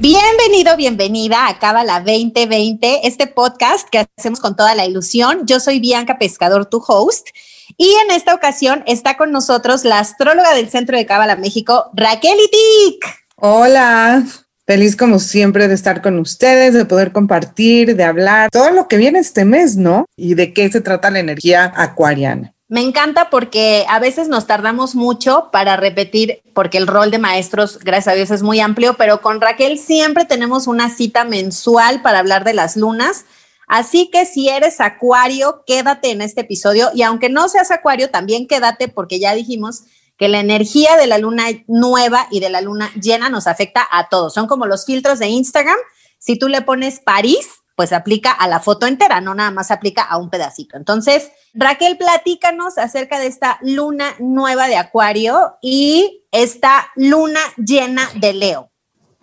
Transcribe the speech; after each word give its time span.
Bienvenido, 0.00 0.76
bienvenida 0.76 1.48
a 1.48 1.58
Cábala 1.58 2.00
2020, 2.00 3.06
este 3.06 3.26
podcast 3.26 3.88
que 3.88 4.04
hacemos 4.16 4.40
con 4.40 4.56
toda 4.56 4.74
la 4.74 4.86
ilusión. 4.86 5.46
Yo 5.46 5.60
soy 5.60 5.80
Bianca 5.80 6.18
Pescador, 6.18 6.66
tu 6.66 6.82
host, 6.86 7.28
y 7.76 7.90
en 8.04 8.10
esta 8.10 8.34
ocasión 8.34 8.82
está 8.86 9.16
con 9.16 9.30
nosotros 9.32 9.84
la 9.84 10.00
astróloga 10.00 10.54
del 10.54 10.68
Centro 10.68 10.96
de 10.96 11.06
Cábala 11.06 11.36
México, 11.36 11.90
Raquel 11.94 12.38
Itik. 12.38 13.04
Hola, 13.36 14.24
feliz 14.66 14.96
como 14.96 15.18
siempre 15.18 15.68
de 15.68 15.74
estar 15.74 16.02
con 16.02 16.18
ustedes, 16.18 16.74
de 16.74 16.84
poder 16.84 17.12
compartir, 17.12 17.96
de 17.96 18.04
hablar 18.04 18.50
todo 18.50 18.70
lo 18.70 18.88
que 18.88 18.96
viene 18.96 19.20
este 19.20 19.44
mes, 19.44 19.76
¿no? 19.76 20.06
Y 20.16 20.34
de 20.34 20.52
qué 20.52 20.70
se 20.70 20.80
trata 20.80 21.10
la 21.10 21.20
energía 21.20 21.72
acuariana. 21.76 22.53
Me 22.68 22.80
encanta 22.80 23.28
porque 23.28 23.84
a 23.90 23.98
veces 23.98 24.28
nos 24.28 24.46
tardamos 24.46 24.94
mucho 24.94 25.50
para 25.52 25.76
repetir, 25.76 26.42
porque 26.54 26.78
el 26.78 26.86
rol 26.86 27.10
de 27.10 27.18
maestros, 27.18 27.78
gracias 27.80 28.08
a 28.12 28.16
Dios, 28.16 28.30
es 28.30 28.42
muy 28.42 28.58
amplio, 28.60 28.94
pero 28.94 29.20
con 29.20 29.40
Raquel 29.42 29.78
siempre 29.78 30.24
tenemos 30.24 30.66
una 30.66 30.88
cita 30.88 31.24
mensual 31.24 32.00
para 32.00 32.20
hablar 32.20 32.42
de 32.42 32.54
las 32.54 32.76
lunas. 32.76 33.26
Así 33.66 34.08
que 34.10 34.24
si 34.24 34.48
eres 34.48 34.80
acuario, 34.80 35.62
quédate 35.66 36.10
en 36.10 36.22
este 36.22 36.40
episodio 36.40 36.90
y 36.94 37.02
aunque 37.02 37.28
no 37.28 37.48
seas 37.48 37.70
acuario, 37.70 38.10
también 38.10 38.46
quédate 38.46 38.88
porque 38.88 39.20
ya 39.20 39.34
dijimos 39.34 39.84
que 40.16 40.28
la 40.28 40.40
energía 40.40 40.96
de 40.96 41.06
la 41.06 41.18
luna 41.18 41.44
nueva 41.66 42.28
y 42.30 42.40
de 42.40 42.48
la 42.48 42.60
luna 42.60 42.90
llena 42.94 43.28
nos 43.28 43.46
afecta 43.46 43.86
a 43.90 44.08
todos. 44.08 44.32
Son 44.32 44.46
como 44.46 44.66
los 44.66 44.86
filtros 44.86 45.18
de 45.18 45.28
Instagram. 45.28 45.76
Si 46.18 46.38
tú 46.38 46.48
le 46.48 46.62
pones 46.62 47.00
París, 47.00 47.48
pues 47.76 47.92
aplica 47.92 48.30
a 48.30 48.48
la 48.48 48.60
foto 48.60 48.86
entera, 48.86 49.20
no 49.20 49.34
nada 49.34 49.50
más 49.50 49.70
aplica 49.70 50.02
a 50.02 50.16
un 50.16 50.30
pedacito. 50.30 50.76
Entonces, 50.76 51.30
Raquel, 51.52 51.96
platícanos 51.96 52.78
acerca 52.78 53.18
de 53.18 53.26
esta 53.26 53.58
luna 53.62 54.14
nueva 54.18 54.68
de 54.68 54.76
Acuario 54.76 55.56
y 55.62 56.24
esta 56.30 56.88
luna 56.96 57.40
llena 57.56 58.08
de 58.16 58.32
Leo. 58.32 58.70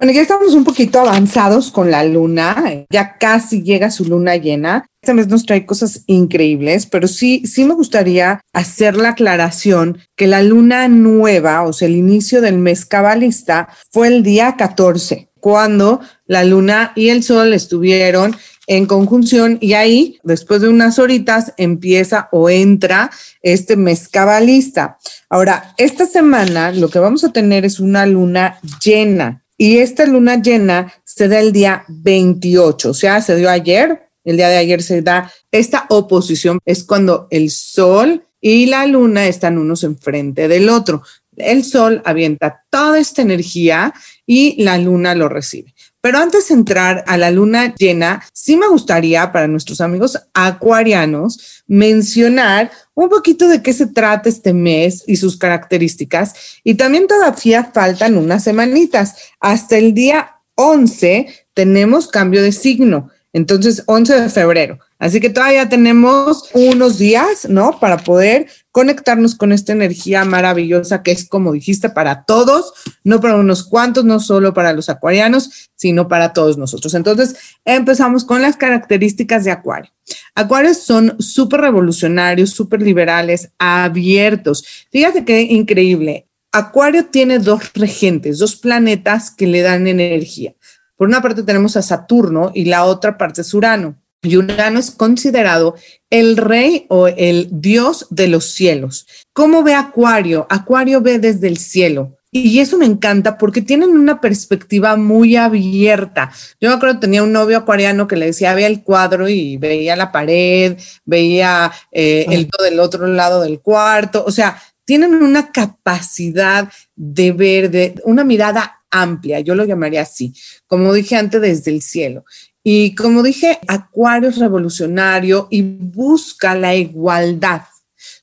Bueno, 0.02 0.14
ya 0.14 0.24
estamos 0.24 0.56
un 0.56 0.64
poquito 0.64 1.00
avanzados 1.00 1.70
con 1.70 1.92
la 1.92 2.04
luna, 2.04 2.86
ya 2.90 3.20
casi 3.20 3.62
llega 3.62 3.92
su 3.92 4.04
luna 4.04 4.36
llena. 4.36 4.88
Este 5.00 5.14
mes 5.14 5.28
nos 5.28 5.46
trae 5.46 5.64
cosas 5.68 6.04
increíbles, 6.08 6.88
pero 6.88 7.08
sí, 7.08 7.44
sí 7.46 7.66
me 7.66 7.76
gustaría 7.76 8.42
hacer 8.52 8.96
la 8.96 9.10
aclaración 9.10 10.00
que 10.16 10.26
la 10.26 10.42
luna 10.42 10.88
nueva, 10.88 11.62
o 11.62 11.72
sea, 11.72 11.88
el 11.88 11.96
inicio 11.96 12.42
del 12.42 12.58
mes 12.58 12.84
cabalista, 12.84 13.70
fue 13.92 14.08
el 14.08 14.24
día 14.24 14.56
14 14.58 15.31
cuando 15.42 16.00
la 16.28 16.46
luna 16.46 16.94
y 16.96 17.10
el 17.10 17.24
sol 17.24 17.54
estuvieron 17.54 18.36
en 18.68 18.86
conjunción 18.86 19.58
y 19.60 19.74
ahí, 19.74 20.20
después 20.24 20.62
de 20.62 20.70
unas 20.70 20.98
horitas, 20.98 21.54
empieza 21.58 22.30
o 22.32 22.50
entra 22.50 23.12
este 23.42 23.76
mes 23.76 24.08
cabalista. 24.08 24.98
Ahora, 25.30 25.74
esta 25.78 26.06
semana 26.06 26.72
lo 26.72 26.90
que 26.90 27.00
vamos 27.00 27.26
a 27.26 27.34
tener 27.34 27.66
es 27.66 27.82
una 27.82 28.06
luna 28.06 28.60
llena 28.82 29.44
y 29.58 29.80
esta 29.80 30.06
luna 30.06 30.42
llena 30.42 30.94
se 31.04 31.28
da 31.28 31.40
el 31.40 31.52
día 31.52 31.84
28, 31.90 32.90
o 32.90 32.94
sea, 32.94 33.22
se 33.22 33.36
dio 33.36 33.50
ayer, 33.50 34.08
el 34.24 34.38
día 34.38 34.48
de 34.50 34.58
ayer 34.58 34.82
se 34.82 35.02
da 35.02 35.32
esta 35.52 35.86
oposición, 35.90 36.60
es 36.66 36.84
cuando 36.84 37.28
el 37.30 37.50
sol 37.50 38.24
y 38.40 38.66
la 38.66 38.86
luna 38.88 39.28
están 39.28 39.58
unos 39.58 39.84
enfrente 39.84 40.48
del 40.48 40.70
otro. 40.70 41.04
El 41.44 41.64
sol 41.64 42.02
avienta 42.06 42.64
toda 42.70 43.00
esta 43.00 43.22
energía 43.22 43.94
y 44.26 44.62
la 44.64 44.78
luna 44.78 45.16
lo 45.16 45.30
recibe. 45.30 45.74
Pero 46.02 46.18
antes 46.18 46.48
de 46.48 46.56
entrar 46.56 47.04
a 47.06 47.16
la 47.18 47.30
luna 47.30 47.76
llena, 47.76 48.24
sí 48.34 48.58
me 48.58 48.68
gustaría 48.68 49.32
para 49.32 49.48
nuestros 49.48 49.82
amigos 49.82 50.18
acuarianos 50.34 51.64
mencionar 51.68 52.72
un 52.96 53.10
poquito 53.10 53.48
de 53.48 53.62
qué 53.62 53.72
se 53.72 53.86
trata 53.86 54.28
este 54.28 54.54
mes 54.54 55.04
y 55.06 55.18
sus 55.18 55.38
características. 55.38 56.34
Y 56.64 56.76
también 56.76 57.08
todavía 57.08 57.72
faltan 57.72 58.18
unas 58.18 58.44
semanitas. 58.44 59.16
Hasta 59.40 59.78
el 59.78 59.94
día 59.94 60.38
11 60.56 61.28
tenemos 61.54 62.08
cambio 62.08 62.42
de 62.42 62.52
signo. 62.52 63.10
Entonces, 63.34 63.84
11 63.86 64.22
de 64.22 64.30
febrero. 64.30 64.80
Así 65.00 65.20
que 65.20 65.30
todavía 65.30 65.70
tenemos 65.70 66.50
unos 66.54 66.98
días, 66.98 67.48
¿no? 67.48 67.80
Para 67.80 67.98
poder 67.98 68.48
conectarnos 68.72 69.36
con 69.36 69.52
esta 69.52 69.72
energía 69.72 70.26
maravillosa 70.26 71.02
que 71.02 71.12
es, 71.12 71.28
como 71.28 71.54
dijiste, 71.54 71.90
para 71.90 72.24
todos, 72.26 72.74
no 73.04 73.22
para 73.22 73.38
unos 73.38 73.64
cuantos, 73.64 74.04
no 74.04 74.20
solo 74.20 74.54
para 74.54 74.74
los 74.74 74.90
acuarianos, 74.90 75.70
sino 75.76 76.08
para 76.08 76.34
todos 76.34 76.58
nosotros. 76.58 76.94
Entonces, 76.94 77.36
empezamos 77.64 78.26
con 78.26 78.42
las 78.42 78.58
características 78.58 79.46
de 79.46 79.52
Acuario. 79.52 79.92
Acuarios 80.36 80.78
son 80.78 81.16
súper 81.20 81.62
revolucionarios, 81.62 82.52
súper 82.52 82.82
liberales, 82.82 83.50
abiertos. 83.58 84.88
Fíjate 84.92 85.24
qué 85.24 85.42
increíble. 85.42 86.28
Acuario 86.52 87.06
tiene 87.06 87.40
dos 87.40 87.72
regentes, 87.74 88.40
dos 88.40 88.58
planetas 88.58 89.32
que 89.32 89.48
le 89.48 89.62
dan 89.62 89.88
energía. 89.88 90.54
Por 91.02 91.08
una 91.08 91.24
parte 91.24 91.42
tenemos 91.42 91.76
a 91.78 91.82
Saturno 91.82 92.52
y 92.54 92.66
la 92.66 92.86
otra 92.86 93.18
parte 93.18 93.42
es 93.42 93.52
Urano. 93.56 94.00
Y 94.22 94.38
Urano 94.38 94.78
es 94.78 94.92
considerado 94.92 95.74
el 96.12 96.38
rey 96.38 96.86
o 96.90 97.08
el 97.08 97.48
dios 97.50 98.06
de 98.12 98.28
los 98.28 98.54
cielos. 98.54 99.08
¿Cómo 99.34 99.64
ve 99.64 99.74
Acuario? 99.74 100.46
Acuario 100.48 101.02
ve 101.02 101.18
desde 101.18 101.48
el 101.48 101.58
cielo. 101.58 102.20
Y 102.30 102.60
eso 102.60 102.78
me 102.78 102.86
encanta 102.86 103.40
porque 103.40 103.64
tienen 103.64 103.98
una 103.98 104.22
perspectiva 104.22 104.96
muy 104.96 105.36
abierta. 105.36 106.32
Yo 106.60 106.70
me 106.70 106.76
acuerdo, 106.76 107.00
tenía 107.00 107.24
un 107.24 107.32
novio 107.32 107.58
acuariano 107.58 108.08
que 108.08 108.16
le 108.16 108.28
decía, 108.28 108.54
veía 108.54 108.68
el 108.68 108.84
cuadro 108.84 109.28
y 109.28 109.58
veía 109.58 109.96
la 109.96 110.12
pared, 110.12 110.78
veía 111.04 111.72
eh, 111.92 112.28
el 112.30 112.48
del 112.62 112.80
otro 112.80 113.08
lado 113.08 113.42
del 113.42 113.60
cuarto. 113.60 114.24
O 114.24 114.30
sea, 114.32 114.62
tienen 114.86 115.16
una 115.16 115.52
capacidad 115.52 116.72
de 116.96 117.32
ver, 117.32 117.72
de 117.72 117.96
una 118.04 118.24
mirada 118.24 118.81
amplia, 118.92 119.40
yo 119.40 119.56
lo 119.56 119.66
llamaría 119.66 120.02
así, 120.02 120.34
como 120.68 120.94
dije 120.94 121.16
antes, 121.16 121.42
desde 121.42 121.72
el 121.72 121.82
cielo. 121.82 122.26
Y 122.64 122.94
como 122.94 123.24
dije, 123.24 123.60
Acuario 123.68 124.30
es 124.30 124.38
revolucionario 124.38 125.48
y 125.50 125.62
busca 125.62 126.54
la 126.54 126.76
igualdad. 126.76 127.62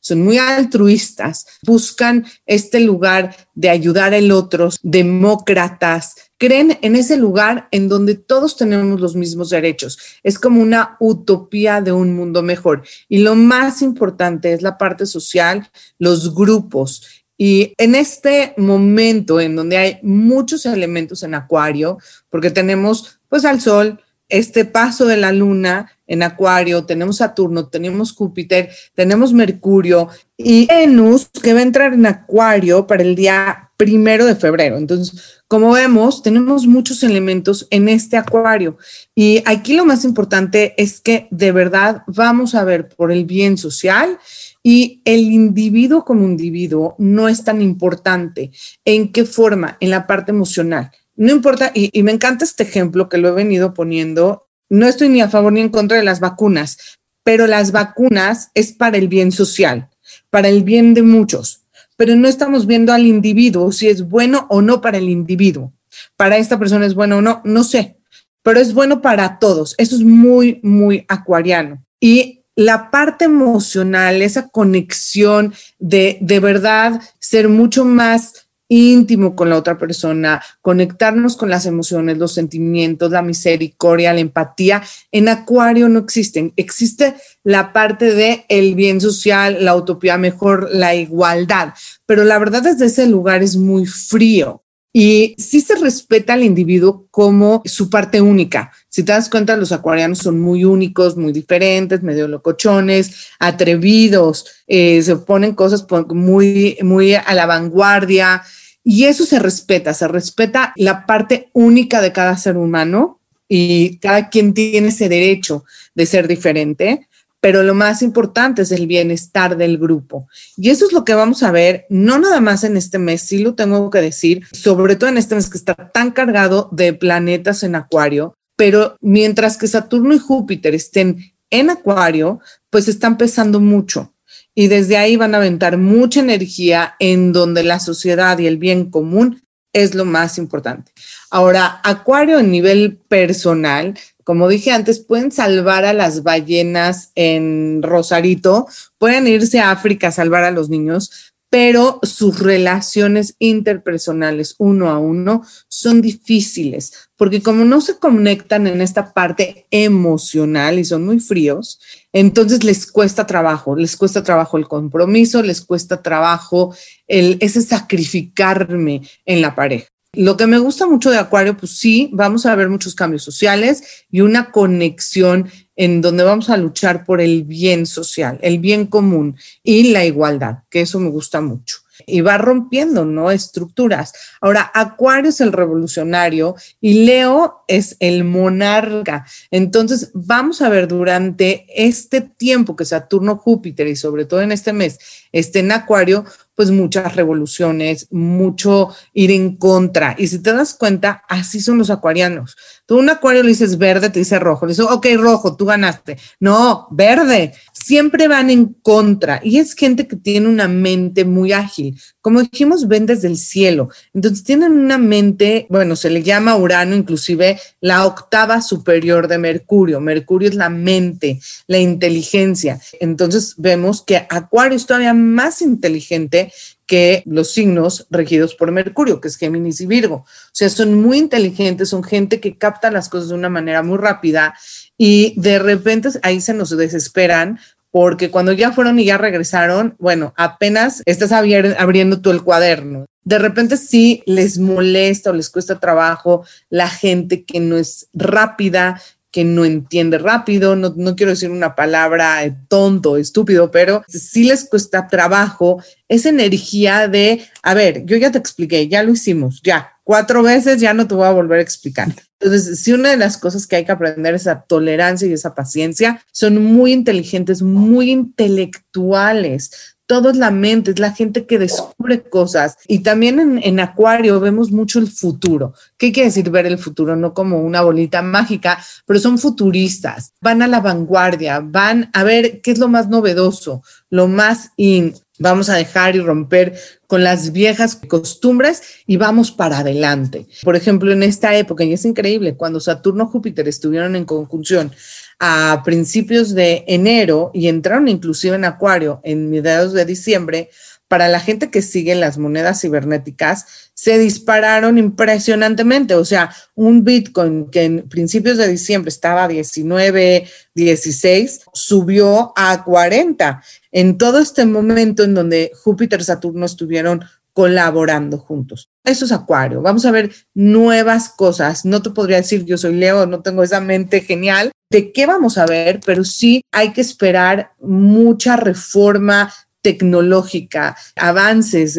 Son 0.01 0.23
muy 0.23 0.39
altruistas, 0.39 1.47
buscan 1.63 2.25
este 2.47 2.81
lugar 2.81 3.37
de 3.55 3.69
ayudar 3.69 4.15
al 4.15 4.31
otro, 4.31 4.71
demócratas, 4.83 6.15
creen 6.39 6.79
en 6.83 6.97
ese 6.97 7.17
lugar 7.17 7.69
en 7.73 7.89
donde 7.89 8.15
todos 8.15 8.57
tenemos 8.57 9.01
los 9.01 9.17
mismos 9.17 9.51
derechos. 9.51 9.99
Es 10.23 10.39
como 10.39 10.63
una 10.63 10.97
utopía 11.01 11.81
de 11.81 11.93
un 11.93 12.15
mundo 12.15 12.43
mejor. 12.43 12.85
Y 13.09 13.19
lo 13.19 13.35
más 13.35 13.83
importante 13.83 14.53
es 14.53 14.63
la 14.63 14.79
parte 14.79 15.05
social, 15.05 15.69
los 15.99 16.35
grupos. 16.35 17.18
Y 17.39 17.73
en 17.79 17.95
este 17.95 18.53
momento 18.57 19.41
en 19.41 19.55
donde 19.55 19.79
hay 19.79 19.99
muchos 20.03 20.67
elementos 20.67 21.23
en 21.23 21.35
Acuario, 21.35 21.99
porque 22.29 22.51
tenemos 22.51 23.21
pues 23.29 23.45
al 23.45 23.61
Sol, 23.61 24.01
este 24.29 24.65
paso 24.67 25.07
de 25.07 25.17
la 25.17 25.33
Luna 25.33 25.91
en 26.07 26.23
Acuario, 26.23 26.85
tenemos 26.85 27.19
Saturno, 27.19 27.69
tenemos 27.69 28.13
Júpiter, 28.13 28.71
tenemos 28.95 29.33
Mercurio 29.33 30.09
y 30.37 30.67
Venus 30.67 31.29
que 31.43 31.55
va 31.55 31.61
a 31.61 31.63
entrar 31.63 31.95
en 31.95 32.07
Acuario 32.07 32.87
para 32.87 33.03
el 33.03 33.15
día 33.15 33.71
primero 33.79 34.27
de 34.27 34.35
febrero. 34.37 34.77
Entonces, 34.77 35.43
como 35.47 35.73
vemos, 35.73 36.23
tenemos 36.23 36.67
muchos 36.67 37.03
elementos 37.03 37.67
en 37.71 37.89
este 37.89 38.17
Acuario. 38.17 38.77
Y 39.15 39.43
aquí 39.47 39.75
lo 39.75 39.87
más 39.87 40.05
importante 40.05 40.75
es 40.77 41.01
que 41.01 41.29
de 41.31 41.53
verdad 41.53 42.03
vamos 42.07 42.55
a 42.55 42.65
ver 42.65 42.89
por 42.89 43.13
el 43.13 43.25
bien 43.25 43.57
social 43.57 44.19
y 44.63 45.03
el 45.05 45.21
individuo 45.21 46.05
como 46.05 46.27
individuo 46.27 46.95
no 46.99 47.29
es 47.29 47.45
tan 47.45 47.63
importante. 47.63 48.51
¿En 48.85 49.13
qué 49.13 49.25
forma? 49.25 49.77
En 49.81 49.91
la 49.91 50.07
parte 50.07 50.33
emocional. 50.33 50.91
No 51.17 51.33
importa, 51.33 51.73
y, 51.75 52.03
me 52.03 52.13
encanta 52.13 52.45
este 52.45 52.63
ejemplo 52.63 53.09
que 53.09 53.19
lo 53.19 53.29
he 53.29 53.33
venido 53.33 53.75
poniendo. 53.75 54.47
No 54.69 54.87
estoy 54.87 55.09
ni 55.09 55.21
a 55.21 55.29
favor 55.29 55.53
ni 55.53 55.61
en 55.61 55.69
contra 55.69 55.97
de 55.97 56.05
las 56.05 56.21
vacunas, 56.21 56.79
pero 57.25 57.47
las 57.47 57.73
vacunas 57.73 58.51
es 58.55 58.73
para 58.73 58.99
el 58.99 59.09
bien 59.09 59.33
social, 59.33 59.89
para 60.31 60.49
el 60.49 60.63
bien 60.63 60.95
de 60.95 61.03
muchos, 61.03 61.65
pero 61.97 62.15
no 62.15 62.29
estamos 62.29 62.67
viendo 62.67 62.93
al 62.93 63.07
individuo 63.07 63.73
si 63.73 63.89
es 63.89 64.09
bueno 64.09 64.47
o 64.49 64.63
no 64.63 64.81
para 64.81 64.99
el 64.99 65.09
individuo. 65.09 65.73
Para 66.17 66.37
esta 66.37 66.59
persona 66.59 66.87
es 66.87 66.95
bueno 66.95 67.17
o 67.17 67.21
no, 67.21 67.43
no 67.45 67.65
sé, 67.65 67.99
pero 68.43 68.61
es 68.61 68.73
bueno 68.73 69.03
para 69.03 69.39
todos. 69.39 69.75
Eso 69.79 69.97
es 69.97 70.03
muy, 70.03 70.61
muy 70.63 71.05
acuariano. 71.09 71.85
Y 72.01 72.38
la 72.59 72.91
parte 72.91 73.27
emocional, 73.27 74.21
esa 74.21 74.49
conexión 74.49 75.55
de 75.79 76.19
de 76.21 76.41
verdad 76.41 77.01
ser 77.21 77.49
mucho 77.49 77.85
más 77.85 78.49
íntimo 78.67 79.37
con 79.37 79.49
la 79.49 79.57
otra 79.57 79.79
persona, 79.79 80.43
conectarnos 80.61 81.37
con 81.37 81.51
las 81.51 81.67
emociones, 81.67 82.19
los 82.19 82.35
sentimientos, 82.35 83.13
la 83.13 83.23
misericordia, 83.23 84.13
la 84.13 84.19
empatía. 84.19 84.83
En 85.13 85.29
Acuario 85.29 85.89
no 85.89 86.01
existen. 86.01 86.53
Existe 86.57 87.15
la 87.45 87.73
parte 87.73 88.13
de 88.13 88.45
el 88.49 88.75
bien 88.75 89.01
social, 89.01 89.59
la 89.61 89.77
utopía 89.77 90.19
mejor, 90.19 90.69
la 90.73 90.97
igualdad, 90.97 91.75
pero 92.07 92.25
la 92.25 92.41
verdad 92.41 92.63
desde 92.63 92.87
ese 92.87 93.07
lugar 93.07 93.41
es 93.45 93.57
muy 93.57 93.87
frío. 93.87 94.65
Y 94.93 95.35
sí 95.39 95.61
se 95.61 95.77
respeta 95.77 96.33
al 96.33 96.43
individuo 96.43 97.07
como 97.11 97.63
su 97.67 97.91
parte 97.91 98.21
única. 98.21 98.73
Si 98.89 99.03
te 99.03 99.13
das 99.13 99.29
cuenta, 99.29 99.57
los 99.57 99.71
acuarianos 99.71 100.19
son 100.19 100.41
muy 100.41 100.65
únicos, 100.65 101.17
muy 101.17 101.33
diferentes, 101.33 102.03
medio 102.03 102.27
locochones, 102.27 103.29
atrevidos, 103.39 104.47
eh, 104.67 105.03
se 105.03 105.17
ponen 105.17 105.55
cosas 105.55 105.87
muy, 106.09 106.79
muy 106.83 107.15
a 107.15 107.35
la 107.35 107.47
vanguardia. 107.47 108.43
Y 108.83 109.05
eso 109.05 109.27
se 109.27 109.39
respeta, 109.39 109.93
se 109.93 110.09
respeta 110.09 110.73
la 110.77 111.05
parte 111.05 111.51
única 111.53 112.01
de 112.01 112.13
cada 112.13 112.37
ser 112.39 112.57
humano 112.57 113.21
y 113.47 113.99
cada 113.99 114.31
quien 114.31 114.55
tiene 114.55 114.89
ese 114.89 115.09
derecho 115.09 115.65
de 115.95 116.07
ser 116.07 116.29
diferente 116.29 117.09
pero 117.41 117.63
lo 117.63 117.75
más 117.75 118.03
importante 118.03 118.63
es 118.63 118.73
el 118.73 118.87
bienestar 118.87 119.57
del 119.57 119.79
grupo. 119.79 120.29
Y 120.57 120.71
eso 120.71 120.87
es 120.87 120.93
lo 120.93 121.05
que 121.05 121.15
vamos 121.15 121.43
a 121.43 121.53
ver, 121.53 121.87
no 121.89 122.19
nada 122.19 122.41
más 122.41 122.65
en 122.65 122.77
este 122.77 122.99
mes, 122.99 123.23
sí 123.23 123.39
lo 123.39 123.55
tengo 123.55 123.91
que 123.91 124.01
decir, 124.01 124.47
sobre 124.53 124.97
todo 124.97 125.11
en 125.11 125.19
este 125.19 125.35
mes 125.35 125.49
que 125.49 125.59
está 125.59 125.75
tan 125.75 126.11
cargado 126.11 126.69
de 126.73 126.93
planetas 126.93 127.63
en 127.63 127.75
Acuario, 127.75 128.35
pero 128.57 128.97
mientras 129.01 129.57
que 129.57 129.69
Saturno 129.69 130.15
y 130.15 130.19
Júpiter 130.19 130.75
estén 130.75 131.33
en 131.51 131.71
Acuario, 131.71 132.41
pues 132.71 132.89
están 132.89 133.17
pesando 133.17 133.61
mucho. 133.61 134.13
Y 134.55 134.67
desde 134.67 134.97
ahí 134.97 135.17
van 135.17 135.35
a 135.35 135.39
aventar 135.39 135.79
mucha 135.79 136.21
energía 136.21 136.97
en 136.99 137.33
donde 137.33 137.63
la 137.63 137.79
sociedad 137.79 138.37
y 138.39 138.49
el 138.49 138.57
bien 138.57 138.91
común 138.91 139.43
es 139.73 139.95
lo 139.95 140.05
más 140.05 140.39
importante. 140.39 140.91
Ahora, 141.31 141.81
Acuario 141.85 142.41
en 142.41 142.51
nivel 142.51 142.97
personal 143.09 143.97
como 144.29 144.47
dije 144.47 144.73
antes, 144.73 145.01
pueden 145.01 145.33
salvar 145.33 145.87
a 145.87 145.95
las 145.95 146.23
ballenas 146.23 147.13
en 147.15 147.81
Rosarito, 147.83 148.67
pueden 148.99 149.27
irse 149.27 149.59
a 149.59 149.71
África 149.71 150.09
a 150.09 150.13
salvar 150.13 150.45
a 150.45 150.51
los 150.51 150.69
niños, 150.69 151.33
pero 151.49 151.99
sus 152.03 152.39
relaciones 152.39 153.37
interpersonales 153.39 154.55
uno 154.59 154.91
a 154.91 154.99
uno 154.99 155.45
son 155.69 156.03
difíciles, 156.03 157.09
porque 157.17 157.41
como 157.41 157.65
no 157.65 157.81
se 157.81 157.99
conectan 157.99 158.67
en 158.67 158.83
esta 158.83 159.15
parte 159.15 159.67
emocional 159.71 160.79
y 160.79 160.85
son 160.85 161.07
muy 161.07 161.21
fríos, 161.21 161.81
entonces 162.13 162.65
les 162.65 162.87
cuesta 162.93 163.27
trabajo, 163.27 163.77
les 163.77 163.97
cuesta 163.97 164.23
trabajo 164.23 164.59
el 164.59 164.69
compromiso, 164.69 165.43
les 165.43 165.63
cuesta 165.63 166.03
trabajo 166.03 166.77
el, 167.07 167.39
ese 167.41 167.63
sacrificarme 167.63 169.01
en 169.25 169.41
la 169.41 169.55
pareja. 169.55 169.89
Lo 170.19 170.37
que 170.37 170.49
me 170.49 170.59
gusta 170.59 170.85
mucho 170.85 171.13
de 171.13 171.17
Acuario, 171.17 171.57
pues 171.57 171.79
sí, 171.79 172.11
vamos 172.13 172.45
a 172.45 172.57
ver 172.57 172.69
muchos 172.69 172.97
cambios 172.97 173.23
sociales 173.23 173.85
y 174.11 174.21
una 174.21 174.51
conexión 174.51 175.49
en 175.77 176.01
donde 176.01 176.25
vamos 176.25 176.51
a 176.51 176.57
luchar 176.57 177.05
por 177.05 177.21
el 177.21 177.45
bien 177.45 177.87
social, 177.87 178.37
el 178.43 178.59
bien 178.59 178.87
común 178.87 179.37
y 179.63 179.93
la 179.93 180.05
igualdad, 180.05 180.65
que 180.71 180.81
eso 180.81 180.99
me 180.99 181.09
gusta 181.09 181.41
mucho 181.41 181.77
y 182.07 182.21
va 182.21 182.39
rompiendo, 182.39 183.05
¿no? 183.05 183.31
Estructuras. 183.31 184.13
Ahora, 184.41 184.71
Acuario 184.75 185.31
es 185.31 185.41
el 185.41 185.53
revolucionario 185.53 186.57
y 186.81 187.05
Leo 187.05 187.65
es 187.69 187.97
el 188.01 188.25
monarca. 188.25 189.27
Entonces, 189.51 190.11
vamos 190.15 190.63
a 190.63 190.69
ver 190.69 190.89
durante 190.89 191.67
este 191.77 192.21
tiempo 192.21 192.77
que 192.77 192.85
Saturno, 192.85 193.37
Júpiter 193.37 193.87
y 193.87 193.97
sobre 193.97 194.25
todo 194.25 194.43
en 194.43 194.53
este 194.53 194.73
mes 194.73 194.99
esté 195.33 195.61
en 195.61 195.73
Acuario, 195.73 196.25
pues 196.59 196.73
muchas 196.73 197.15
revoluciones, 197.15 198.09
mucho 198.11 198.89
ir 199.13 199.31
en 199.31 199.59
contra. 199.59 200.17
Y 200.19 200.27
si 200.27 200.43
te 200.43 200.53
das 200.53 200.75
cuenta, 200.75 201.23
así 201.29 201.61
son 201.61 201.79
los 201.79 201.89
acuarianos. 201.89 202.57
Tú 202.89 202.97
un 202.97 203.11
acuario 203.11 203.43
le 203.43 203.51
dices 203.51 203.77
verde, 203.77 204.09
te 204.09 204.21
dice 204.21 204.39
rojo. 204.39 204.65
Le 204.65 204.73
dices, 204.73 204.87
ok, 204.89 205.07
rojo, 205.19 205.55
tú 205.55 205.67
ganaste. 205.67 206.17
No, 206.41 206.89
verde. 206.91 207.53
Siempre 207.71 208.29
van 208.29 208.49
en 208.49 208.73
contra. 208.81 209.43
Y 209.45 209.59
es 209.59 209.75
gente 209.75 210.09
que 210.09 210.17
tiene 210.17 210.49
una 210.49 210.69
mente 210.69 211.27
muy 211.27 211.53
ágil. 211.53 212.01
Como 212.23 212.41
dijimos, 212.41 212.89
ven 212.89 213.05
desde 213.05 213.29
el 213.29 213.37
cielo. 213.37 213.91
Entonces 214.15 214.43
tienen 214.43 214.73
una 214.73 214.97
mente, 214.97 215.67
bueno, 215.69 215.97
se 215.97 216.09
le 216.09 216.23
llama 216.23 216.57
Urano, 216.57 216.97
inclusive 216.97 217.61
la 217.83 218.07
octava 218.07 218.63
superior 218.63 219.29
de 219.29 219.37
Mercurio. 219.37 220.01
Mercurio 220.01 220.49
es 220.49 220.55
la 220.55 220.71
mente, 220.71 221.41
la 221.67 221.77
inteligencia. 221.77 222.81
Entonces 223.01 223.53
vemos 223.59 224.03
que 224.03 224.17
Acuario 224.17 224.77
es 224.79 224.87
todavía 224.87 225.13
más 225.13 225.61
inteligente 225.61 226.51
que 226.89 227.23
los 227.27 227.53
signos 227.53 228.09
regidos 228.11 228.57
por 228.57 228.73
Mercurio, 228.73 229.21
que 229.21 229.29
es 229.29 229.37
Géminis 229.37 229.81
y 229.81 229.87
Virgo. 229.87 230.17
O 230.17 230.51
sea, 230.51 230.69
son 230.71 231.01
muy 231.01 231.19
inteligentes, 231.19 231.91
son 231.91 232.03
gente 232.03 232.41
que 232.41 232.59
capta 232.59 232.91
las 232.91 233.09
cosas 233.09 233.29
de 233.29 233.35
una 233.37 233.51
manera 233.51 233.85
muy 233.85 233.99
rápida 233.99 234.55
y 234.97 235.35
de 235.41 235.61
repente 235.61 236.09
ahí 236.23 236.41
se 236.41 236.55
nos 236.55 236.77
desesperan 236.77 237.61
porque 237.91 238.31
cuando 238.31 238.53
ya 238.53 238.73
fueron 238.73 238.99
y 238.99 239.05
ya 239.05 239.19
regresaron, 239.19 239.95
bueno, 239.99 240.35
apenas 240.37 241.03
estás 241.07 241.33
abriendo 241.33 242.21
tú 242.21 242.31
el 242.31 242.43
cuaderno. 242.43 243.07
De 243.25 243.39
repente 243.39 243.77
sí 243.77 244.23
les 244.27 244.59
molesta 244.59 245.31
o 245.31 245.35
les 245.35 245.51
cuesta 245.51 245.79
trabajo 245.79 246.45
la 246.71 246.89
gente 246.89 247.45
que 247.45 247.61
no 247.61 247.77
es 247.77 248.09
rápida, 248.15 249.01
que 249.39 249.45
no 249.45 249.65
entiende 249.65 250.19
rápido, 250.19 250.75
no, 250.75 251.15
quiero 251.15 251.31
decir 251.31 251.53
una 251.53 251.77
palabra 251.77 252.41
tonto, 252.67 253.17
estúpido, 253.17 253.71
pero 253.71 254.03
sí 254.09 254.43
les 254.43 254.69
cuesta 254.69 255.07
trabajo 255.07 255.81
esa 256.09 256.31
energía 256.31 257.07
de, 257.07 257.47
a 257.63 257.73
ver, 257.73 258.05
yo 258.05 258.17
ya 258.17 258.33
te 258.33 258.39
expliqué, 258.39 258.89
ya 258.89 259.05
lo 259.05 259.13
hicimos, 259.13 259.61
ya, 259.63 259.93
cuatro 260.03 260.43
veces, 260.43 260.81
ya 260.81 260.93
no 260.93 261.07
te 261.07 261.15
voy 261.15 261.29
a 261.29 261.31
volver 261.31 261.61
a 261.61 261.63
explicar. 261.63 262.09
Entonces, 262.41 262.81
si 262.83 262.93
una 262.93 263.11
de 263.11 263.17
las 263.17 263.37
cosas 263.37 263.67
que 263.67 263.77
hay 263.77 263.85
que 263.85 263.93
aprender 263.93 264.35
es 264.35 264.43
esa 264.43 264.63
tolerancia 264.63 265.27
y 265.27 265.33
esa 265.33 265.55
paciencia, 265.55 266.23
son 266.33 266.63
muy 266.63 266.93
inteligentes, 266.93 267.63
muy 267.63 268.11
intelectuales, 268.11 269.97
todo 270.09 270.31
es 270.31 270.39
la 270.39 270.51
mente, 270.51 270.93
es 270.93 270.99
la 270.99 271.13
gente 271.13 271.47
que 271.47 271.59
descubre 271.59 272.23
cosas. 272.23 272.79
Y 272.89 273.01
también 273.01 273.61
en, 273.63 273.79
Acuario 273.79 274.41
vemos 274.41 274.73
mucho 274.73 274.99
el 274.99 275.07
futuro. 275.07 275.75
¿Qué 275.99 276.13
quiere 276.13 276.31
decir 276.31 276.51
ver 276.51 276.65
el 276.65 276.79
futuro? 276.79 277.15
No 277.15 277.35
como 277.35 277.61
una 277.61 277.83
bolita 277.83 278.23
mágica, 278.23 278.83
pero 279.05 279.21
son 279.21 279.39
futuristas, 279.39 280.33
van 280.41 280.63
a 280.63 280.67
la 280.67 280.81
vanguardia, 280.81 281.61
van 281.61 282.09
a 282.15 282.25
ver 282.25 282.63
qué 282.63 282.71
es 282.71 282.79
lo 282.79 282.89
más 282.89 283.09
novedoso, 283.09 283.83
lo 284.09 284.29
más 284.29 284.71
in. 284.77 285.15
Vamos 285.39 285.69
a 285.69 285.77
dejar 285.77 286.17
y 286.17 286.21
romper 286.21 286.79
con 287.07 287.25
las 287.25 287.53
viejas 287.53 287.97
costumbres 287.97 288.83
y 289.07 289.17
vamos 289.17 289.51
para 289.51 289.79
adelante. 289.79 290.47
Por 290.63 290.77
ejemplo, 290.77 291.13
en 291.13 291.23
esta 291.23 291.57
época, 291.57 291.85
y 291.85 291.93
es 291.93 292.05
increíble, 292.05 292.57
cuando 292.57 292.81
Saturno 292.81 293.25
y 293.25 293.33
Júpiter 293.33 293.69
estuvieron 293.69 294.17
en 294.17 294.25
conjunción, 294.25 294.93
a 295.41 295.83
principios 295.85 296.55
de 296.55 296.85
enero 296.89 297.51
y 297.55 297.69
entraron 297.69 298.09
inclusive 298.09 298.57
en 298.57 298.65
Acuario 298.65 299.21
en 299.23 299.49
mediados 299.51 299.93
de 299.93 300.05
diciembre, 300.05 300.71
para 301.09 301.29
la 301.29 301.41
gente 301.41 301.71
que 301.71 301.83
sigue 301.83 302.15
las 302.15 302.39
monedas 302.39 302.83
cibernéticas, 302.83 303.91
se 303.95 304.19
dispararon 304.19 304.99
impresionantemente. 304.99 306.15
O 306.15 306.25
sea, 306.25 306.55
un 306.75 307.03
Bitcoin 307.03 307.71
que 307.71 307.85
en 307.85 308.09
principios 308.09 308.59
de 308.59 308.69
diciembre 308.69 309.09
estaba 309.09 309.45
a 309.45 309.49
19, 309.49 310.47
16, 310.75 311.63
subió 311.73 312.53
a 312.57 312.85
40. 312.85 313.63
En 313.91 314.19
todo 314.19 314.39
este 314.39 314.67
momento 314.67 315.25
en 315.25 315.35
donde 315.35 315.73
Júpiter 315.83 316.21
y 316.21 316.25
Saturno 316.25 316.67
estuvieron 316.67 317.25
colaborando 317.55 318.39
juntos. 318.39 318.89
Eso 319.03 319.25
es 319.25 319.33
Acuario. 319.33 319.83
Vamos 319.83 320.05
a 320.05 320.13
ver 320.13 320.31
nuevas 320.55 321.31
cosas. 321.31 321.85
No 321.85 322.03
te 322.03 322.11
podría 322.11 322.37
decir 322.37 322.65
yo 322.65 322.79
soy 322.79 322.95
Leo, 322.95 323.27
no 323.27 323.41
tengo 323.41 323.65
esa 323.65 323.81
mente 323.81 324.21
genial. 324.21 324.71
¿De 324.91 325.11
qué 325.11 325.27
vamos 325.27 325.59
a 325.59 325.67
ver? 325.67 325.99
Pero 326.07 326.23
sí 326.23 326.63
hay 326.71 326.93
que 326.93 327.01
esperar 327.01 327.73
mucha 327.81 328.55
reforma 328.57 329.53
tecnológica, 329.89 330.99
avances 331.17 331.99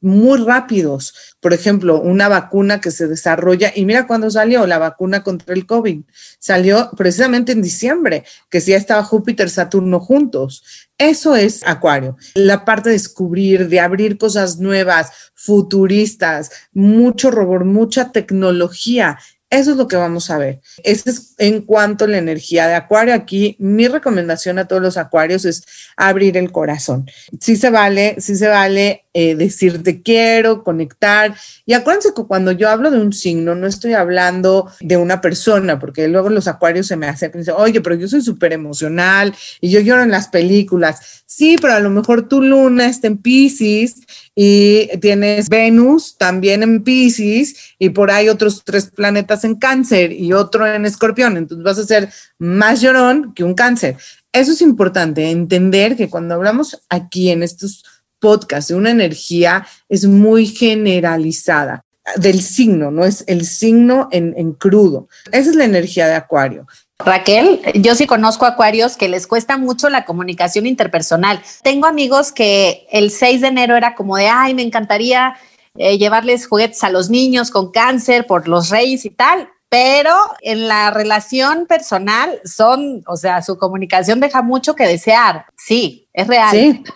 muy 0.00 0.38
rápidos. 0.38 1.34
Por 1.40 1.52
ejemplo, 1.52 2.00
una 2.00 2.28
vacuna 2.28 2.80
que 2.80 2.92
se 2.92 3.08
desarrolla, 3.08 3.72
y 3.74 3.84
mira 3.84 4.06
cuándo 4.06 4.30
salió 4.30 4.68
la 4.68 4.78
vacuna 4.78 5.24
contra 5.24 5.52
el 5.52 5.66
COVID. 5.66 6.02
Salió 6.38 6.92
precisamente 6.96 7.50
en 7.50 7.60
diciembre, 7.60 8.22
que 8.48 8.60
ya 8.60 8.76
estaba 8.76 9.02
Júpiter, 9.02 9.50
Saturno 9.50 9.98
juntos. 9.98 10.62
Eso 10.96 11.34
es 11.34 11.66
Acuario, 11.66 12.16
la 12.36 12.64
parte 12.64 12.90
de 12.90 12.94
descubrir, 12.94 13.68
de 13.68 13.80
abrir 13.80 14.16
cosas 14.16 14.60
nuevas, 14.60 15.10
futuristas, 15.34 16.52
mucho 16.72 17.32
robot, 17.32 17.64
mucha 17.64 18.12
tecnología. 18.12 19.18
Eso 19.54 19.70
es 19.70 19.76
lo 19.76 19.86
que 19.86 19.94
vamos 19.94 20.30
a 20.30 20.38
ver. 20.38 20.60
Eso 20.82 21.08
es 21.10 21.34
en 21.38 21.62
cuanto 21.62 22.06
a 22.06 22.08
la 22.08 22.18
energía 22.18 22.66
de 22.66 22.74
Acuario. 22.74 23.14
Aquí 23.14 23.54
mi 23.60 23.86
recomendación 23.86 24.58
a 24.58 24.66
todos 24.66 24.82
los 24.82 24.96
Acuarios 24.96 25.44
es 25.44 25.64
abrir 25.96 26.36
el 26.36 26.50
corazón. 26.50 27.08
Sí 27.40 27.54
se 27.54 27.70
vale, 27.70 28.16
sí 28.18 28.34
se 28.34 28.48
vale 28.48 29.03
eh, 29.16 29.36
decir 29.36 29.80
quiero, 30.02 30.64
conectar. 30.64 31.36
Y 31.64 31.72
acuérdense 31.72 32.12
que 32.14 32.24
cuando 32.24 32.50
yo 32.50 32.68
hablo 32.68 32.90
de 32.90 33.00
un 33.00 33.12
signo, 33.12 33.54
no 33.54 33.68
estoy 33.68 33.92
hablando 33.92 34.68
de 34.80 34.96
una 34.96 35.20
persona, 35.20 35.78
porque 35.78 36.08
luego 36.08 36.30
los 36.30 36.48
acuarios 36.48 36.88
se 36.88 36.96
me 36.96 37.06
acercan 37.06 37.38
y 37.38 37.42
dicen, 37.42 37.54
oye, 37.56 37.80
pero 37.80 37.94
yo 37.94 38.08
soy 38.08 38.22
súper 38.22 38.52
emocional 38.52 39.32
y 39.60 39.70
yo 39.70 39.78
lloro 39.78 40.02
en 40.02 40.10
las 40.10 40.28
películas. 40.28 41.22
Sí, 41.26 41.56
pero 41.60 41.74
a 41.74 41.80
lo 41.80 41.90
mejor 41.90 42.28
tu 42.28 42.42
luna 42.42 42.86
está 42.86 43.06
en 43.06 43.18
Pisces 43.18 43.96
y 44.34 44.88
tienes 44.98 45.48
Venus 45.48 46.16
también 46.18 46.64
en 46.64 46.82
Pisces 46.82 47.74
y 47.78 47.90
por 47.90 48.10
ahí 48.10 48.28
otros 48.28 48.62
tres 48.64 48.86
planetas 48.86 49.44
en 49.44 49.54
cáncer 49.54 50.12
y 50.12 50.32
otro 50.32 50.66
en 50.66 50.86
escorpión. 50.86 51.36
Entonces 51.36 51.64
vas 51.64 51.78
a 51.78 51.86
ser 51.86 52.08
más 52.38 52.80
llorón 52.80 53.32
que 53.32 53.44
un 53.44 53.54
cáncer. 53.54 53.96
Eso 54.32 54.50
es 54.50 54.60
importante, 54.62 55.30
entender 55.30 55.96
que 55.96 56.10
cuando 56.10 56.34
hablamos 56.34 56.82
aquí 56.88 57.30
en 57.30 57.44
estos 57.44 57.84
podcast 58.24 58.70
de 58.70 58.74
una 58.74 58.90
energía 58.90 59.66
es 59.86 60.06
muy 60.06 60.46
generalizada 60.46 61.84
del 62.16 62.40
signo, 62.40 62.90
no 62.90 63.04
es 63.04 63.22
el 63.26 63.44
signo 63.44 64.08
en, 64.12 64.52
crudo. 64.54 65.08
Esa 65.30 65.50
es 65.50 65.56
la 65.56 65.64
energía 65.64 66.06
de 66.06 66.14
Acuario. 66.14 66.66
Raquel, 66.98 67.60
yo 67.74 67.94
sí 67.94 68.06
conozco 68.06 68.46
acuarios 68.46 68.96
que 68.96 69.10
les 69.10 69.26
cuesta 69.26 69.58
mucho 69.58 69.90
la 69.90 70.06
comunicación 70.06 70.64
interpersonal. 70.64 71.42
Tengo 71.62 71.86
amigos 71.86 72.32
que 72.32 72.86
el 72.90 73.10
6 73.10 73.42
de 73.42 73.48
enero 73.48 73.76
era 73.76 73.94
como 73.94 74.16
de, 74.16 74.28
ay, 74.28 74.54
me 74.54 74.62
encantaría 74.62 75.34
eh, 75.76 75.98
llevarles 75.98 76.46
juguetes 76.46 76.82
a 76.82 76.88
los 76.88 77.10
niños 77.10 77.50
con 77.50 77.72
cáncer 77.72 78.26
por 78.26 78.48
los 78.48 78.70
reyes 78.70 79.04
y 79.04 79.10
tal 79.10 79.50
pero 79.74 80.14
en 80.40 80.68
la 80.68 80.92
relación 80.92 81.66
personal 81.66 82.40
son, 82.44 83.02
o 83.08 83.16
sea, 83.16 83.42
su 83.42 83.58
comunicación 83.58 84.20
deja 84.20 84.40
mucho 84.40 84.76
que 84.76 84.86
desear. 84.86 85.46
Sí, 85.56 86.08
es 86.12 86.28
real. 86.28 86.50
Sí. 86.52 86.84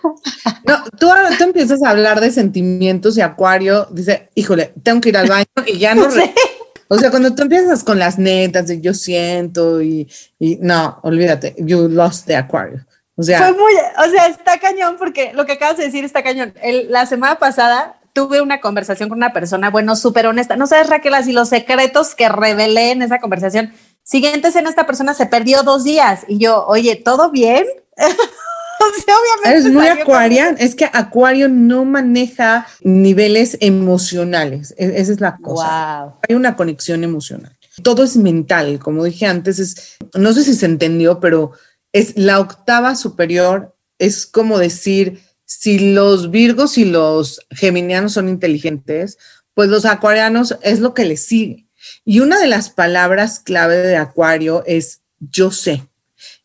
No, 0.65 0.83
tú, 0.99 1.09
tú 1.37 1.43
empiezas 1.45 1.81
a 1.83 1.89
hablar 1.89 2.21
de 2.21 2.31
sentimientos 2.31 3.17
y 3.17 3.21
Acuario 3.21 3.87
dice, 3.91 4.29
híjole, 4.35 4.73
tengo 4.83 5.01
que 5.01 5.09
ir 5.09 5.17
al 5.17 5.27
baño 5.27 5.45
y 5.65 5.79
ya 5.79 5.95
no. 5.95 6.07
O 6.87 6.97
sea, 6.97 7.09
cuando 7.09 7.35
tú 7.35 7.41
empiezas 7.41 7.83
con 7.83 7.99
las 7.99 8.17
netas 8.17 8.67
de 8.67 8.79
yo 8.79 8.93
siento 8.93 9.81
y, 9.81 10.07
y 10.39 10.57
no, 10.61 10.99
olvídate, 11.03 11.55
you 11.57 11.87
lost 11.87 12.27
the 12.27 12.35
Acuario. 12.35 12.85
O 13.15 13.23
sea, 13.23 13.39
Fue 13.39 13.51
muy, 13.51 13.73
o 13.73 14.09
sea, 14.09 14.27
está 14.27 14.59
cañón 14.59 14.95
porque 14.97 15.33
lo 15.33 15.45
que 15.45 15.53
acabas 15.53 15.77
de 15.77 15.83
decir 15.83 16.05
está 16.05 16.23
cañón. 16.23 16.53
la 16.87 17.05
semana 17.05 17.37
pasada 17.37 17.98
tuve 18.13 18.41
una 18.41 18.61
conversación 18.61 19.09
con 19.09 19.17
una 19.17 19.33
persona, 19.33 19.69
bueno, 19.69 19.95
súper 19.95 20.27
honesta. 20.27 20.55
No 20.55 20.67
sabes, 20.67 20.89
Raquel, 20.89 21.13
así 21.13 21.31
los 21.31 21.49
secretos 21.49 22.15
que 22.15 22.29
revelé 22.29 22.91
en 22.91 23.01
esa 23.01 23.19
conversación. 23.19 23.73
Siguiente 24.03 24.47
escena, 24.47 24.69
esta 24.69 24.85
persona 24.85 25.13
se 25.13 25.25
perdió 25.25 25.63
dos 25.63 25.83
días 25.83 26.25
y 26.27 26.39
yo, 26.39 26.65
oye, 26.67 26.95
¿todo 26.95 27.31
bien? 27.31 27.65
obviamente. 28.79 29.67
Es 29.67 29.73
muy 29.73 29.87
acuarian, 29.87 30.55
es 30.59 30.75
que 30.75 30.89
Acuario 30.91 31.49
no 31.49 31.85
maneja 31.85 32.67
niveles 32.81 33.57
emocionales. 33.61 34.73
E-, 34.77 34.93
esa 34.95 35.11
es 35.11 35.21
la 35.21 35.37
cosa. 35.37 36.15
Hay 36.27 36.35
una 36.35 36.55
conexión 36.55 37.03
emocional. 37.03 37.55
Todo 37.83 38.03
es 38.03 38.17
mental, 38.17 38.79
como 38.79 39.05
dije 39.05 39.25
antes, 39.25 39.59
es, 39.59 39.97
no 40.13 40.33
sé 40.33 40.43
si 40.43 40.53
se 40.53 40.65
entendió, 40.65 41.19
pero 41.19 41.51
es 41.93 42.17
la 42.17 42.39
octava 42.39 42.95
superior, 42.95 43.75
es 43.97 44.25
como 44.25 44.59
decir, 44.59 45.21
si 45.49 45.79
los 45.79 46.29
virgos 46.29 46.77
y 46.77 46.85
los 46.85 47.41
geminianos 47.49 48.13
son 48.13 48.29
inteligentes, 48.29 49.17
pues 49.55 49.67
los 49.67 49.83
acuarianos 49.83 50.55
es 50.61 50.79
lo 50.79 50.93
que 50.93 51.05
les 51.05 51.25
sigue. 51.25 51.65
Y 52.05 52.19
una 52.19 52.39
de 52.39 52.45
las 52.45 52.69
palabras 52.69 53.39
clave 53.39 53.77
de 53.77 53.97
acuario 53.97 54.63
es 54.67 55.01
yo 55.19 55.49
sé. 55.49 55.87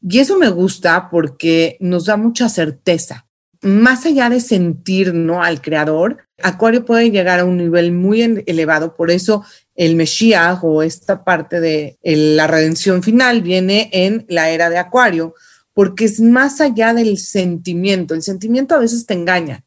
Y 0.00 0.20
eso 0.20 0.38
me 0.38 0.48
gusta 0.48 1.10
porque 1.10 1.76
nos 1.80 2.06
da 2.06 2.16
mucha 2.16 2.48
certeza. 2.48 3.26
Más 3.60 4.06
allá 4.06 4.30
de 4.30 4.40
sentir 4.40 5.12
¿no? 5.12 5.42
al 5.42 5.60
creador, 5.60 6.26
Acuario 6.42 6.86
puede 6.86 7.10
llegar 7.10 7.40
a 7.40 7.44
un 7.44 7.58
nivel 7.58 7.92
muy 7.92 8.22
elevado. 8.46 8.96
Por 8.96 9.10
eso 9.10 9.44
el 9.74 9.96
Mesías 9.96 10.60
o 10.62 10.82
esta 10.82 11.24
parte 11.24 11.60
de 11.60 11.98
la 12.02 12.46
redención 12.46 13.02
final 13.02 13.42
viene 13.42 13.90
en 13.92 14.24
la 14.30 14.48
era 14.48 14.70
de 14.70 14.78
Acuario, 14.78 15.34
porque 15.74 16.06
es 16.06 16.20
más 16.20 16.60
allá 16.60 16.94
del 16.94 17.18
sentimiento. 17.18 18.14
El 18.14 18.22
sentimiento 18.22 18.74
a 18.74 18.78
veces 18.78 19.06
te 19.06 19.14
engaña. 19.14 19.64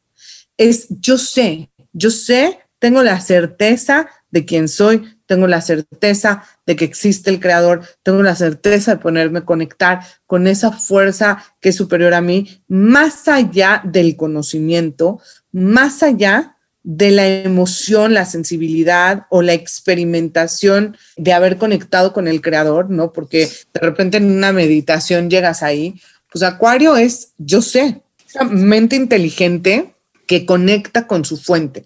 Es 0.56 0.86
yo 0.88 1.18
sé, 1.18 1.70
yo 1.92 2.10
sé, 2.10 2.58
tengo 2.78 3.02
la 3.02 3.20
certeza 3.20 4.08
de 4.30 4.44
quién 4.44 4.68
soy, 4.68 5.18
tengo 5.26 5.46
la 5.46 5.60
certeza 5.60 6.42
de 6.66 6.76
que 6.76 6.84
existe 6.84 7.30
el 7.30 7.40
creador, 7.40 7.82
tengo 8.02 8.22
la 8.22 8.34
certeza 8.34 8.94
de 8.94 9.00
ponerme 9.00 9.40
a 9.40 9.44
conectar 9.44 10.00
con 10.26 10.46
esa 10.46 10.72
fuerza 10.72 11.44
que 11.60 11.70
es 11.70 11.76
superior 11.76 12.14
a 12.14 12.20
mí, 12.20 12.62
más 12.66 13.28
allá 13.28 13.82
del 13.84 14.16
conocimiento, 14.16 15.20
más 15.52 16.02
allá 16.02 16.57
de 16.90 17.10
la 17.10 17.26
emoción, 17.26 18.14
la 18.14 18.24
sensibilidad 18.24 19.26
o 19.28 19.42
la 19.42 19.52
experimentación 19.52 20.96
de 21.18 21.34
haber 21.34 21.58
conectado 21.58 22.14
con 22.14 22.26
el 22.26 22.40
creador, 22.40 22.88
¿no? 22.88 23.12
Porque 23.12 23.46
de 23.74 23.80
repente 23.80 24.16
en 24.16 24.30
una 24.30 24.52
meditación 24.52 25.28
llegas 25.28 25.62
ahí, 25.62 26.00
pues 26.32 26.42
Acuario 26.42 26.96
es, 26.96 27.34
yo 27.36 27.60
sé, 27.60 28.00
esa 28.26 28.44
mente 28.44 28.96
inteligente 28.96 29.96
que 30.26 30.46
conecta 30.46 31.06
con 31.06 31.26
su 31.26 31.36
fuente. 31.36 31.84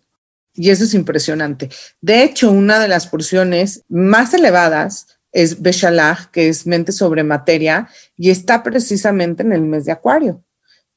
Y 0.55 0.71
eso 0.71 0.85
es 0.85 0.95
impresionante. 0.95 1.69
De 2.01 2.23
hecho, 2.23 2.53
una 2.53 2.79
de 2.79 2.87
las 2.87 3.09
porciones 3.09 3.83
más 3.89 4.33
elevadas 4.35 5.09
es 5.33 5.61
Beshalach, 5.61 6.31
que 6.31 6.49
es 6.49 6.65
mente 6.65 6.93
sobre 6.93 7.25
materia, 7.25 7.89
y 8.17 8.31
está 8.31 8.63
precisamente 8.63 9.43
en 9.43 9.53
el 9.53 9.63
mes 9.63 9.85
de 9.85 9.91
Acuario. 9.91 10.45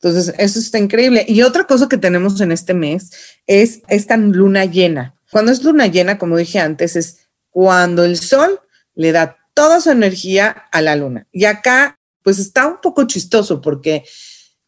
Entonces, 0.02 0.34
eso 0.38 0.60
está 0.60 0.78
increíble. 0.78 1.26
Y 1.28 1.42
otra 1.42 1.66
cosa 1.66 1.90
que 1.90 1.98
tenemos 1.98 2.40
en 2.42 2.52
este 2.52 2.74
mes 2.74 3.12
es 3.48 3.82
esta 3.88 4.18
luna 4.18 4.66
llena. 4.66 5.16
Cuando 5.32 5.52
es 5.52 5.64
luna 5.64 5.88
llena, 5.88 6.18
como 6.18 6.38
dije 6.38 6.60
antes, 6.60 6.96
es 6.96 7.28
cuando 7.50 8.04
el 8.04 8.18
sol 8.18 8.60
le 8.94 9.12
da 9.12 9.38
toda 9.54 9.82
su 9.82 9.90
energía 9.90 10.50
a 10.72 10.82
la 10.82 10.96
luna. 10.96 11.28
Y 11.32 11.46
acá, 11.46 12.00
pues 12.22 12.40
está 12.40 12.68
un 12.68 12.82
poco 12.82 13.08
chistoso 13.08 13.62
porque, 13.62 14.04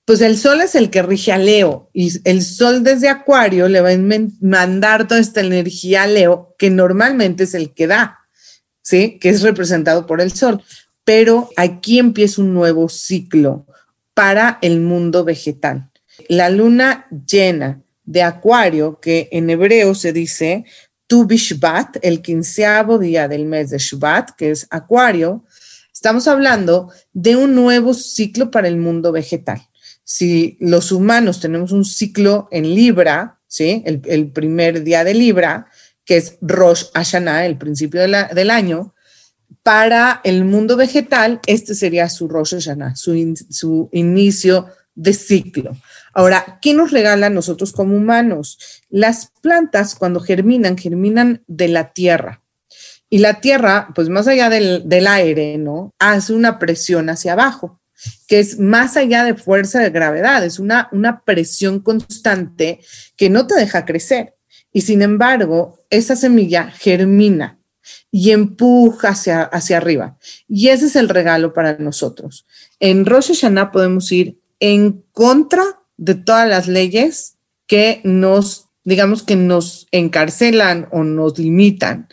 pues 0.06 0.22
el 0.22 0.38
sol 0.38 0.62
es 0.62 0.74
el 0.76 0.90
que 0.90 1.02
rige 1.02 1.34
a 1.34 1.38
Leo 1.38 1.90
y 1.94 2.12
el 2.24 2.42
sol 2.42 2.84
desde 2.84 3.10
Acuario 3.10 3.68
le 3.68 3.82
va 3.82 3.92
a 3.92 3.98
mandar 4.42 5.08
toda 5.08 5.20
esta 5.20 5.42
energía 5.42 6.04
a 6.04 6.08
Leo, 6.08 6.56
que 6.58 6.70
normalmente 6.70 7.44
es 7.44 7.54
el 7.54 7.74
que 7.74 7.88
da, 7.88 8.20
¿sí? 8.82 9.20
Que 9.20 9.30
es 9.30 9.42
representado 9.42 10.08
por 10.08 10.22
el 10.22 10.32
sol. 10.32 10.64
Pero 11.04 11.50
aquí 11.58 12.00
empieza 12.00 12.42
un 12.42 12.54
nuevo 12.54 12.90
ciclo 12.90 13.68
para 14.18 14.58
el 14.64 14.80
mundo 14.80 15.24
vegetal. 15.24 15.92
La 16.28 16.50
luna 16.50 17.06
llena 17.28 17.84
de 18.04 18.24
Acuario, 18.24 19.00
que 19.00 19.30
en 19.32 19.48
hebreo 19.48 19.94
se 19.94 20.12
dice 20.12 20.66
Tu 21.06 21.28
Bishvat, 21.28 21.98
el 22.02 22.24
quinceavo 22.24 22.98
día 22.98 23.28
del 23.28 23.46
mes 23.46 23.70
de 23.70 23.78
Shvat, 23.78 24.32
que 24.32 24.50
es 24.50 24.66
Acuario, 24.72 25.46
estamos 25.94 26.28
hablando 26.28 26.92
de 27.14 27.36
un 27.36 27.54
nuevo 27.54 27.94
ciclo 27.94 28.50
para 28.50 28.68
el 28.68 28.78
mundo 28.78 29.12
vegetal. 29.12 29.62
Si 30.04 30.58
los 30.60 30.92
humanos 30.92 31.40
tenemos 31.40 31.72
un 31.72 31.86
ciclo 31.86 32.48
en 32.50 32.74
Libra, 32.74 33.38
¿sí? 33.46 33.84
el, 33.86 34.32
primer 34.32 34.84
día 34.84 35.04
de 35.04 35.14
Libra, 35.14 35.68
que 36.04 36.18
es 36.18 36.40
Rosh 36.42 36.86
Hashanah, 36.96 37.46
el 37.46 37.60
principio 37.60 38.02
del 38.02 38.50
año, 38.50 38.96
para 39.64 40.22
el 40.24 40.46
mundo 40.46 40.78
vegetal, 40.78 41.42
este 41.46 41.76
sería 41.76 42.10
su 42.10 42.28
Rosh 42.28 42.54
Hashanah, 42.54 42.96
su, 42.96 43.36
su 43.50 43.90
inicio 43.92 44.68
de 44.96 45.14
ciclo. 45.14 45.76
Ahora, 46.14 46.60
¿qué 46.62 46.74
nos 46.74 46.92
regala 46.92 47.30
nosotros 47.30 47.72
como 47.72 47.96
humanos? 47.96 48.58
Las 48.90 49.32
plantas 49.42 49.94
cuando 49.96 50.20
germinan, 50.20 50.78
germinan 50.78 51.44
de 51.48 51.68
la 51.68 51.94
tierra. 51.94 52.42
Y 53.10 53.20
la 53.20 53.40
tierra, 53.40 53.90
pues 53.94 54.10
más 54.10 54.28
allá 54.28 54.50
del, 54.50 54.84
del 54.88 55.08
aire, 55.08 55.58
¿no? 55.58 55.94
Hace 56.00 56.34
una 56.34 56.60
presión 56.60 57.10
hacia 57.10 57.34
abajo, 57.34 57.80
que 58.28 58.40
es 58.40 58.60
más 58.60 58.98
allá 58.98 59.24
de 59.24 59.36
fuerza 59.36 59.80
de 59.80 59.90
gravedad, 59.90 60.44
es 60.44 60.60
una, 60.60 60.90
una 60.92 61.24
presión 61.24 61.80
constante 61.80 62.80
que 63.16 63.30
no 63.30 63.48
te 63.48 63.56
deja 63.56 63.86
crecer. 63.86 64.36
Y 64.74 64.82
sin 64.82 65.02
embargo, 65.02 65.86
esa 65.90 66.16
semilla 66.16 66.72
germina 66.72 67.57
y 68.12 68.32
empuja 68.32 69.10
hacia, 69.10 69.44
hacia 69.44 69.78
arriba. 69.78 70.18
Y 70.48 70.70
ese 70.70 70.86
es 70.88 70.96
el 70.96 71.10
regalo 71.10 71.54
para 71.54 71.78
nosotros. 71.78 72.46
En 72.80 73.06
Rosh 73.06 73.30
Hashanah 73.30 73.72
podemos 73.72 74.12
ir 74.12 74.40
en 74.60 75.04
contra 75.12 75.64
de 75.98 76.16
todas 76.16 76.48
las 76.48 76.68
leyes 76.68 77.38
que 77.68 78.02
nos, 78.04 78.70
digamos 78.84 79.24
que 79.24 79.36
nos 79.36 79.88
encarcelan 79.92 80.88
o 80.92 81.04
nos 81.04 81.38
limitan. 81.38 82.08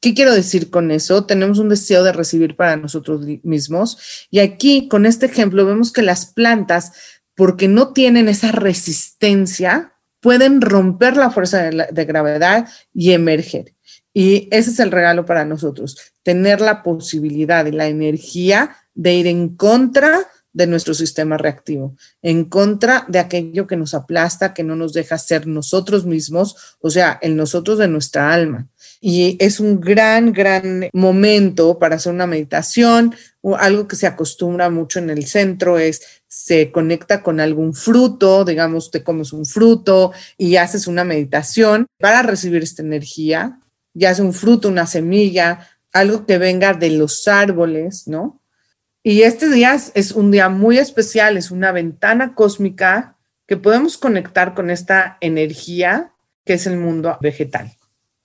¿Qué 0.00 0.14
quiero 0.14 0.32
decir 0.32 0.70
con 0.70 0.90
eso? 0.90 1.24
Tenemos 1.24 1.58
un 1.58 1.68
deseo 1.68 2.04
de 2.04 2.12
recibir 2.12 2.54
para 2.54 2.76
nosotros 2.76 3.22
mismos. 3.42 4.26
Y 4.30 4.38
aquí, 4.38 4.86
con 4.86 5.06
este 5.06 5.26
ejemplo, 5.26 5.66
vemos 5.66 5.92
que 5.92 6.02
las 6.02 6.26
plantas, 6.26 6.92
porque 7.34 7.66
no 7.66 7.92
tienen 7.92 8.28
esa 8.28 8.52
resistencia, 8.52 9.94
pueden 10.20 10.60
romper 10.60 11.16
la 11.16 11.30
fuerza 11.30 11.62
de, 11.62 11.86
de 11.90 12.04
gravedad 12.04 12.68
y 12.94 13.12
emerger. 13.12 13.74
Y 14.18 14.48
ese 14.50 14.70
es 14.70 14.80
el 14.80 14.90
regalo 14.90 15.24
para 15.24 15.44
nosotros, 15.44 15.96
tener 16.24 16.60
la 16.60 16.82
posibilidad 16.82 17.64
y 17.66 17.70
la 17.70 17.86
energía 17.86 18.76
de 18.92 19.14
ir 19.14 19.28
en 19.28 19.54
contra 19.54 20.26
de 20.52 20.66
nuestro 20.66 20.92
sistema 20.92 21.36
reactivo, 21.36 21.94
en 22.20 22.46
contra 22.46 23.04
de 23.06 23.20
aquello 23.20 23.68
que 23.68 23.76
nos 23.76 23.94
aplasta, 23.94 24.54
que 24.54 24.64
no 24.64 24.74
nos 24.74 24.92
deja 24.92 25.18
ser 25.18 25.46
nosotros 25.46 26.04
mismos, 26.04 26.56
o 26.80 26.90
sea, 26.90 27.16
el 27.22 27.36
nosotros 27.36 27.78
de 27.78 27.86
nuestra 27.86 28.32
alma. 28.32 28.66
Y 29.00 29.36
es 29.38 29.60
un 29.60 29.78
gran, 29.78 30.32
gran 30.32 30.88
momento 30.92 31.78
para 31.78 31.94
hacer 31.94 32.12
una 32.12 32.26
meditación. 32.26 33.14
O 33.40 33.54
algo 33.54 33.86
que 33.86 33.94
se 33.94 34.08
acostumbra 34.08 34.68
mucho 34.68 34.98
en 34.98 35.10
el 35.10 35.26
centro 35.26 35.78
es 35.78 36.02
se 36.26 36.72
conecta 36.72 37.22
con 37.22 37.38
algún 37.38 37.72
fruto, 37.72 38.44
digamos, 38.44 38.90
te 38.90 39.04
comes 39.04 39.32
un 39.32 39.46
fruto 39.46 40.10
y 40.36 40.56
haces 40.56 40.88
una 40.88 41.04
meditación 41.04 41.86
para 42.00 42.22
recibir 42.22 42.64
esta 42.64 42.82
energía, 42.82 43.60
ya 43.98 44.14
sea 44.14 44.24
un 44.24 44.32
fruto, 44.32 44.68
una 44.68 44.86
semilla, 44.86 45.68
algo 45.92 46.26
que 46.26 46.38
venga 46.38 46.74
de 46.74 46.90
los 46.90 47.26
árboles, 47.28 48.06
¿no? 48.06 48.40
Y 49.02 49.22
este 49.22 49.48
día 49.48 49.76
es 49.94 50.12
un 50.12 50.30
día 50.30 50.48
muy 50.48 50.78
especial, 50.78 51.36
es 51.36 51.50
una 51.50 51.72
ventana 51.72 52.34
cósmica 52.34 53.16
que 53.46 53.56
podemos 53.56 53.96
conectar 53.96 54.54
con 54.54 54.70
esta 54.70 55.16
energía 55.20 56.12
que 56.44 56.54
es 56.54 56.66
el 56.66 56.76
mundo 56.76 57.16
vegetal. 57.20 57.72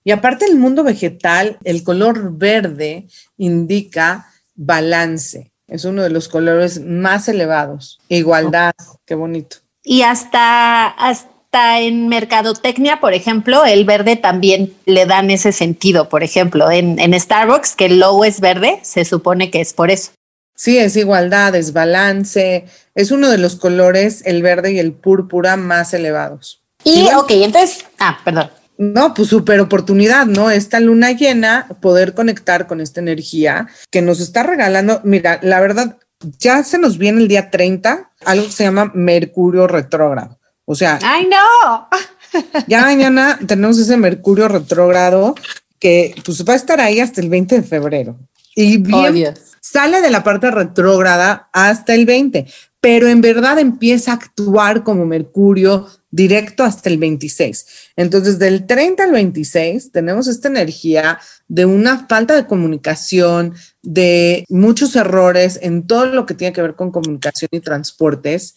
Y 0.04 0.12
aparte 0.12 0.46
del 0.46 0.58
mundo 0.58 0.84
vegetal, 0.84 1.58
el 1.64 1.84
color 1.84 2.38
verde 2.38 3.08
indica 3.38 4.28
balance. 4.56 5.52
Es 5.68 5.86
uno 5.86 6.04
de 6.04 6.10
los 6.10 6.28
colores 6.28 6.82
más 6.82 7.30
elevados. 7.30 8.00
Igualdad, 8.10 8.74
qué 9.06 9.16
bonito. 9.16 9.58
Y 9.84 10.02
hasta, 10.02 10.88
hasta 10.88 11.33
en 11.54 12.08
mercadotecnia, 12.08 13.00
por 13.00 13.14
ejemplo, 13.14 13.66
el 13.66 13.86
verde 13.86 14.16
también 14.16 14.74
le 14.86 15.06
dan 15.06 15.30
ese 15.30 15.52
sentido. 15.52 16.10
Por 16.10 16.24
ejemplo, 16.24 16.72
en, 16.72 17.00
en 17.00 17.20
Starbucks, 17.20 17.76
que 17.76 17.86
el 17.86 18.00
logo 18.00 18.26
es 18.26 18.40
verde, 18.40 18.80
se 18.82 19.06
supone 19.06 19.52
que 19.52 19.62
es 19.62 19.74
por 19.74 19.92
eso. 19.92 20.12
Sí, 20.56 20.78
es 20.78 20.96
igualdad, 20.96 21.56
es 21.56 21.74
balance, 21.74 22.66
es 22.96 23.12
uno 23.12 23.30
de 23.30 23.38
los 23.38 23.56
colores, 23.56 24.22
el 24.26 24.42
verde 24.44 24.74
y 24.74 24.80
el 24.80 24.94
púrpura 24.94 25.58
más 25.58 25.94
elevados. 25.94 26.62
Y, 26.84 27.08
ok, 27.16 27.32
entonces, 27.32 27.86
ah, 28.00 28.20
perdón. 28.24 28.50
No, 28.78 29.14
pues 29.14 29.30
súper 29.30 29.60
oportunidad, 29.60 30.26
¿no? 30.26 30.50
Esta 30.50 30.80
luna 30.80 31.12
llena, 31.12 31.68
poder 31.82 32.14
conectar 32.14 32.68
con 32.68 32.82
esta 32.82 33.00
energía 33.00 33.68
que 33.92 34.02
nos 34.02 34.20
está 34.20 34.44
regalando. 34.44 35.00
Mira, 35.04 35.40
la 35.44 35.60
verdad, 35.60 35.98
ya 36.40 36.64
se 36.64 36.78
nos 36.78 36.98
viene 36.98 37.22
el 37.22 37.28
día 37.28 37.50
30, 37.52 38.12
algo 38.26 38.46
que 38.46 38.52
se 38.52 38.64
llama 38.64 38.92
Mercurio 38.94 39.68
retrógrado. 39.68 40.40
O 40.66 40.76
sea, 40.76 41.00
¡ay, 41.04 41.28
no! 41.28 41.90
ya 42.68 42.82
mañana 42.82 43.40
tenemos 43.46 43.78
ese 43.78 43.98
Mercurio 43.98 44.48
retrógrado 44.48 45.36
que 45.80 46.16
pues 46.24 46.46
va 46.48 46.54
a 46.54 46.58
estar 46.58 46.80
ahí 46.80 47.00
hasta 47.00 47.22
el 47.22 47.30
20 47.30 47.56
de 47.56 47.64
febrero. 47.64 48.18
Y 48.56 48.78
bien, 48.78 49.34
sale 49.60 50.02
de 50.02 50.10
la 50.10 50.24
parte 50.24 50.52
retrógrada 50.52 51.50
hasta 51.52 51.94
el 51.94 52.06
20, 52.06 52.46
pero 52.80 53.08
en 53.08 53.22
verdad 53.22 53.60
empieza 53.60 54.12
a 54.12 54.16
actuar 54.16 54.84
como 54.84 55.06
Mercurio 55.06 55.88
directo 56.12 56.64
hasta 56.64 56.90
el 56.90 57.00
26. 57.00 57.66
Entonces, 57.96 58.38
del 58.38 58.68
30 58.68 59.04
al 59.04 59.12
26 59.12 59.92
tenemos 59.92 60.28
esta 60.28 60.48
energía 60.48 61.20
de 61.48 61.66
una 61.66 62.08
falta 62.08 62.36
de 62.36 62.46
comunicación, 62.46 63.56
de 63.82 64.46
muchos 64.48 64.96
errores 64.96 65.58
en 65.62 65.88
todo 65.88 66.06
lo 66.06 66.26
que 66.28 66.36
tiene 66.36 66.54
que 66.54 66.62
ver 66.62 66.76
con 66.76 66.92
comunicación 66.92 67.50
y 67.52 67.62
transportes. 67.62 68.56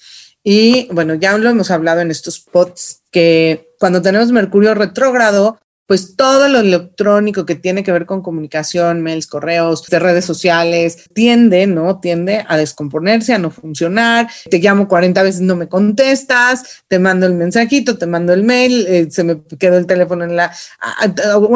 Y 0.48 0.86
bueno, 0.92 1.16
ya 1.16 1.36
lo 1.36 1.50
hemos 1.50 1.72
hablado 1.72 2.02
en 2.02 2.12
estos 2.12 2.38
pods 2.38 3.02
que 3.10 3.72
cuando 3.80 4.00
tenemos 4.00 4.30
Mercurio 4.30 4.76
retrógrado, 4.76 5.58
pues 5.86 6.14
todo 6.14 6.46
lo 6.46 6.60
electrónico 6.60 7.44
que 7.44 7.56
tiene 7.56 7.82
que 7.82 7.90
ver 7.90 8.06
con 8.06 8.22
comunicación, 8.22 9.02
mails, 9.02 9.26
correos, 9.26 9.84
de 9.88 9.98
redes 9.98 10.24
sociales, 10.24 11.08
tiende, 11.12 11.66
¿no? 11.66 11.98
Tiende 11.98 12.44
a 12.46 12.56
descomponerse, 12.58 13.34
a 13.34 13.38
no 13.38 13.50
funcionar. 13.50 14.28
Te 14.48 14.60
llamo 14.60 14.86
40 14.86 15.20
veces, 15.24 15.40
no 15.40 15.56
me 15.56 15.68
contestas, 15.68 16.84
te 16.86 17.00
mando 17.00 17.26
el 17.26 17.34
mensajito, 17.34 17.98
te 17.98 18.06
mando 18.06 18.32
el 18.32 18.44
mail, 18.44 18.86
eh, 18.86 19.08
se 19.10 19.24
me 19.24 19.42
quedó 19.58 19.78
el 19.78 19.86
teléfono 19.86 20.22
en 20.22 20.36
la... 20.36 20.52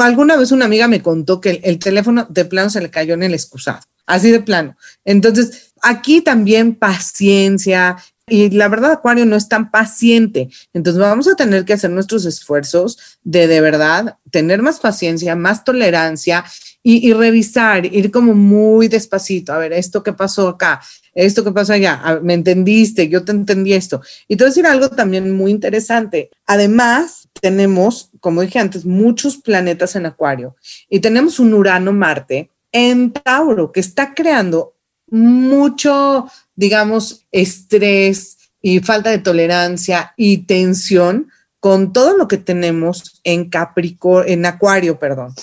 alguna 0.01 0.37
vez 0.37 0.51
una 0.51 0.65
amiga 0.65 0.89
me 0.89 1.01
contó 1.01 1.41
que 1.41 1.61
el, 1.63 1.79
teléfono 1.79 2.27
de 2.29 2.45
plano 2.45 2.71
se 2.71 2.81
le 2.81 2.91
cayó 2.91 3.15
en 3.15 3.23
el 3.23 3.35
excusado, 3.35 3.83
así 4.05 4.33
de 4.33 4.41
plano. 4.41 4.77
Entonces, 5.05 5.75
aquí 5.81 6.23
también 6.23 6.75
paciencia, 6.75 7.97
y 8.31 8.51
la 8.51 8.69
verdad, 8.69 8.93
Acuario 8.93 9.27
no 9.27 9.37
es 9.37 9.49
tan 9.49 9.71
paciente. 9.71 10.49
Entonces 10.73 11.01
vamos 11.01 11.29
a 11.29 11.35
tener 11.35 11.65
que 11.65 11.73
hacer 11.73 11.91
nuestros 11.91 12.25
esfuerzos 12.25 12.99
de 13.23 13.47
de 13.47 13.61
verdad 13.61 14.17
tener 14.31 14.63
más 14.63 14.81
paciencia, 14.81 15.37
más 15.37 15.65
tolerancia 15.65 16.45
y, 16.83 17.13
revisar, 17.13 17.85
ir 17.85 18.11
como 18.11 18.35
muy 18.35 18.89
despacito. 18.89 19.53
A 19.53 19.59
ver, 19.59 19.73
esto 19.73 20.03
que 20.03 20.13
pasó 20.13 20.49
acá, 20.49 20.81
esto 21.15 21.45
que 21.45 21.53
pasó 21.53 21.75
allá, 21.75 22.21
me 22.23 22.35
entendiste, 22.35 23.09
yo 23.09 23.25
te 23.25 23.33
entendí 23.33 23.75
esto. 23.75 24.01
Y 24.29 24.37
te 24.37 24.45
voy 24.45 24.49
a 24.49 24.51
decir 24.51 24.67
algo 24.67 24.89
también 24.89 25.31
muy 25.31 25.51
interesante. 25.51 26.31
Además, 26.47 27.29
tenemos, 27.41 28.11
como 28.21 28.41
dije 28.41 28.59
antes, 28.59 28.85
muchos 28.87 29.37
planetas 29.37 29.97
en 29.97 30.07
Acuario 30.07 30.57
y 30.89 31.01
tenemos 31.01 31.39
un 31.39 31.53
Urano-Marte 31.53 32.51
en 32.73 33.13
Tauro 33.13 33.73
que 33.73 33.81
está 33.81 34.15
creando 34.15 34.75
mucho 35.11 36.27
digamos, 36.61 37.27
estrés 37.33 38.37
y 38.61 38.81
falta 38.81 39.09
de 39.09 39.19
tolerancia 39.19 40.13
y 40.19 40.45
tensión 40.45 41.31
con 41.59 41.95
todo 41.95 42.15
lo 42.19 42.29
que 42.29 42.37
tenemos 42.37 43.19
en 43.25 43.49
Capricornio, 43.49 44.31
en 44.31 44.45
Acuario, 44.45 44.99
perdón. 44.99 45.35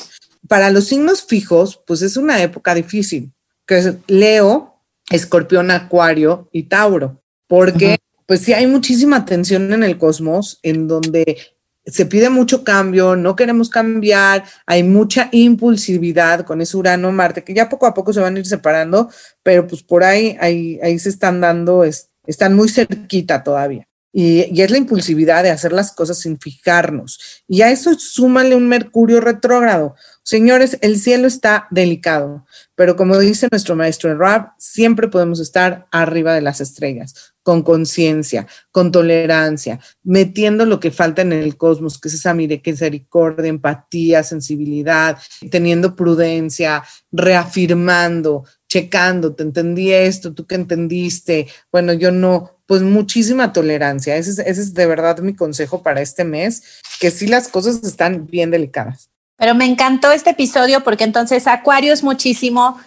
Para 0.48 0.70
los 0.70 0.86
signos 0.86 1.26
fijos, 1.26 1.82
pues 1.88 2.04
es 2.04 2.18
una 2.18 2.40
época 2.44 2.76
difícil, 2.76 3.34
que 3.66 3.80
es 3.80 3.94
Leo, 4.06 4.76
Escorpión, 5.10 5.72
Acuario 5.72 6.50
y 6.52 6.64
Tauro, 6.64 7.20
porque 7.48 7.98
pues 8.28 8.42
sí 8.42 8.54
hay 8.54 8.68
muchísima 8.68 9.26
tensión 9.26 9.74
en 9.74 9.84
el 9.84 9.98
cosmos, 9.98 10.60
en 10.62 10.88
donde 10.88 11.40
se 11.88 12.06
pide 12.06 12.30
mucho 12.30 12.64
cambio, 12.64 13.16
no 13.16 13.36
queremos 13.36 13.70
cambiar, 13.70 14.44
hay 14.66 14.84
mucha 14.84 15.30
impulsividad 15.32 16.46
con 16.46 16.62
ese 16.62 16.78
Urano, 16.78 17.12
Marte, 17.12 17.44
que 17.44 17.54
ya 17.54 17.70
poco 17.70 17.86
a 17.86 17.94
poco 17.94 18.14
se 18.14 18.20
van 18.20 18.36
a 18.36 18.40
ir 18.40 18.46
separando, 18.46 19.10
pero 19.42 19.66
pues 19.68 19.84
por 19.84 20.04
ahí, 20.04 20.38
ahí, 20.42 20.80
ahí 20.84 21.00
se 21.00 21.10
están 21.10 21.40
dando, 21.40 21.84
están 22.26 22.56
muy 22.56 22.70
cerquita 22.70 23.44
todavía. 23.44 23.88
Y, 24.20 24.62
es 24.62 24.72
la 24.72 24.78
impulsividad 24.78 25.44
de 25.44 25.52
hacer 25.52 25.72
las 25.72 25.92
cosas 25.92 26.20
sin 26.20 26.40
fijarnos. 26.40 27.44
Y 27.48 27.62
a 27.62 27.70
eso 27.70 27.94
súmale 28.00 28.56
un 28.56 28.68
Mercurio 28.68 29.22
retrógrado. 29.22 29.96
Señores, 30.24 30.80
el 30.82 31.00
cielo 31.00 31.28
está 31.28 31.68
delicado, 31.70 32.46
pero 32.74 32.96
como 32.96 33.20
dice 33.20 33.48
nuestro 33.52 33.76
maestro 33.76 34.12
en 34.12 34.18
siempre 34.58 35.08
podemos 35.08 35.40
estar 35.40 35.88
arriba 35.92 36.34
de 36.34 36.42
las 36.42 36.62
estrellas 36.62 37.36
con 37.48 37.64
conciencia, 37.64 38.46
con 38.72 38.92
tolerancia, 38.92 39.80
metiendo 40.04 40.66
lo 40.66 40.82
que 40.82 40.92
falta 40.92 41.22
en 41.22 41.32
el 41.32 41.56
cosmos, 41.56 41.98
que 41.98 42.10
es 42.10 42.16
esa 42.16 42.34
misericordia, 42.34 43.48
empatía, 43.48 44.22
sensibilidad, 44.22 45.18
teniendo 45.50 45.96
prudencia, 45.96 46.84
reafirmando, 47.10 48.44
checando, 48.68 49.34
te 49.34 49.44
entendí 49.44 49.94
esto, 49.94 50.34
tú 50.34 50.46
que 50.46 50.56
entendiste, 50.56 51.48
bueno, 51.72 51.94
yo 51.94 52.12
no, 52.12 52.60
pues 52.66 52.82
muchísima 52.82 53.54
tolerancia. 53.54 54.18
Ese 54.18 54.32
es, 54.32 54.40
ese 54.40 54.62
es 54.64 54.74
de 54.74 54.86
verdad 54.86 55.20
mi 55.20 55.34
consejo 55.34 55.82
para 55.82 56.02
este 56.02 56.26
mes, 56.26 56.82
que 57.00 57.12
sí 57.12 57.28
las 57.28 57.48
cosas 57.48 57.82
están 57.82 58.28
bien 58.28 58.52
delicadas. 58.52 59.10
Pero 59.38 59.56
me 59.56 59.64
encantó 59.64 60.12
este 60.12 60.32
episodio 60.32 60.84
porque 60.84 61.06
entonces 61.06 61.48
Acuario 61.48 61.94
es 61.94 62.04
muchísimo 62.04 62.78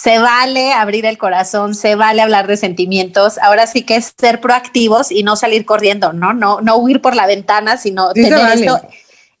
se 0.00 0.18
vale 0.18 0.72
abrir 0.72 1.04
el 1.04 1.18
corazón, 1.18 1.74
se 1.74 1.94
vale 1.94 2.22
hablar 2.22 2.46
de 2.46 2.56
sentimientos. 2.56 3.36
Ahora 3.36 3.66
sí 3.66 3.82
que 3.82 3.96
es 3.96 4.14
ser 4.18 4.40
proactivos 4.40 5.12
y 5.12 5.22
no 5.22 5.36
salir 5.36 5.66
corriendo, 5.66 6.14
¿no? 6.14 6.32
No, 6.32 6.62
no 6.62 6.76
huir 6.76 7.02
por 7.02 7.14
la 7.14 7.26
ventana, 7.26 7.76
sino 7.76 8.14
tener 8.14 8.38
esto. 8.58 8.80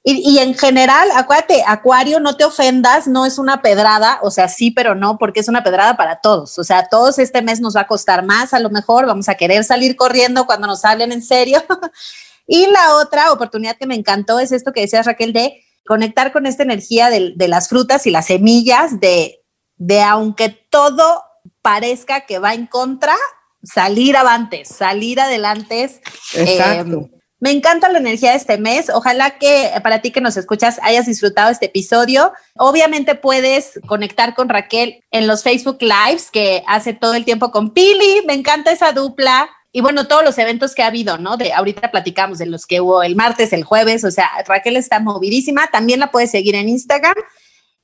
Y, 0.04 0.30
y, 0.30 0.38
en 0.38 0.54
general, 0.54 1.08
acuérdate, 1.14 1.62
Acuario, 1.66 2.20
no 2.20 2.36
te 2.36 2.44
ofendas, 2.44 3.06
no 3.06 3.24
es 3.24 3.38
una 3.38 3.62
pedrada, 3.62 4.18
o 4.22 4.30
sea, 4.30 4.48
sí, 4.48 4.70
pero 4.70 4.94
no, 4.94 5.16
porque 5.16 5.40
es 5.40 5.48
una 5.48 5.64
pedrada 5.64 5.96
para 5.96 6.20
todos. 6.20 6.58
O 6.58 6.64
sea, 6.64 6.88
todos 6.88 7.18
este 7.18 7.40
mes 7.40 7.60
nos 7.60 7.74
va 7.74 7.82
a 7.82 7.86
costar 7.86 8.22
más, 8.22 8.52
a 8.52 8.60
lo 8.60 8.68
mejor 8.68 9.06
vamos 9.06 9.30
a 9.30 9.36
querer 9.36 9.64
salir 9.64 9.96
corriendo 9.96 10.44
cuando 10.44 10.66
nos 10.66 10.84
hablen 10.84 11.12
en 11.12 11.22
serio. 11.22 11.62
y 12.46 12.66
la 12.66 12.96
otra 12.96 13.32
oportunidad 13.32 13.78
que 13.78 13.86
me 13.86 13.94
encantó 13.94 14.38
es 14.38 14.52
esto 14.52 14.72
que 14.72 14.82
decías, 14.82 15.06
Raquel, 15.06 15.32
de 15.32 15.64
conectar 15.86 16.32
con 16.32 16.44
esta 16.44 16.64
energía 16.64 17.08
de, 17.08 17.32
de 17.34 17.48
las 17.48 17.70
frutas 17.70 18.06
y 18.06 18.10
las 18.10 18.26
semillas, 18.26 19.00
de 19.00 19.39
de 19.80 20.02
aunque 20.02 20.50
todo 20.50 21.24
parezca 21.62 22.26
que 22.26 22.38
va 22.38 22.52
en 22.52 22.66
contra, 22.66 23.16
salir 23.62 24.14
avantes, 24.16 24.68
salir 24.68 25.18
adelante. 25.18 25.90
Exacto. 26.34 27.08
Eh, 27.12 27.20
me 27.40 27.50
encanta 27.50 27.88
la 27.88 27.98
energía 27.98 28.32
de 28.32 28.36
este 28.36 28.58
mes. 28.58 28.90
Ojalá 28.90 29.38
que 29.38 29.72
para 29.82 30.02
ti 30.02 30.10
que 30.10 30.20
nos 30.20 30.36
escuchas 30.36 30.78
hayas 30.82 31.06
disfrutado 31.06 31.50
este 31.50 31.66
episodio. 31.66 32.34
Obviamente 32.58 33.14
puedes 33.14 33.80
conectar 33.86 34.34
con 34.34 34.50
Raquel 34.50 35.02
en 35.10 35.26
los 35.26 35.42
Facebook 35.42 35.78
Lives 35.80 36.30
que 36.30 36.62
hace 36.66 36.92
todo 36.92 37.14
el 37.14 37.24
tiempo 37.24 37.50
con 37.50 37.72
Pili. 37.72 38.22
Me 38.26 38.34
encanta 38.34 38.72
esa 38.72 38.92
dupla. 38.92 39.48
Y 39.72 39.80
bueno, 39.80 40.08
todos 40.08 40.24
los 40.24 40.36
eventos 40.36 40.74
que 40.74 40.82
ha 40.82 40.88
habido, 40.88 41.16
¿no? 41.16 41.38
De 41.38 41.54
ahorita 41.54 41.90
platicamos 41.90 42.36
de 42.36 42.46
los 42.46 42.66
que 42.66 42.82
hubo 42.82 43.02
el 43.02 43.16
martes, 43.16 43.54
el 43.54 43.64
jueves. 43.64 44.04
O 44.04 44.10
sea, 44.10 44.28
Raquel 44.46 44.76
está 44.76 45.00
movidísima. 45.00 45.68
También 45.68 46.00
la 46.00 46.10
puedes 46.10 46.30
seguir 46.30 46.54
en 46.56 46.68
Instagram 46.68 47.14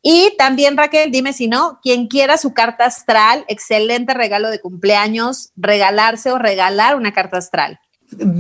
Y 0.02 0.34
también, 0.38 0.76
Raquel, 0.76 1.10
dime 1.10 1.32
si 1.32 1.48
no, 1.48 1.80
quien 1.82 2.06
quiera 2.06 2.38
su 2.38 2.54
carta 2.54 2.84
astral, 2.84 3.44
excelente 3.48 4.14
regalo 4.14 4.50
de 4.50 4.60
cumpleaños, 4.60 5.50
regalarse 5.56 6.30
o 6.30 6.38
regalar 6.38 6.96
una 6.96 7.12
carta 7.12 7.38
astral. 7.38 7.80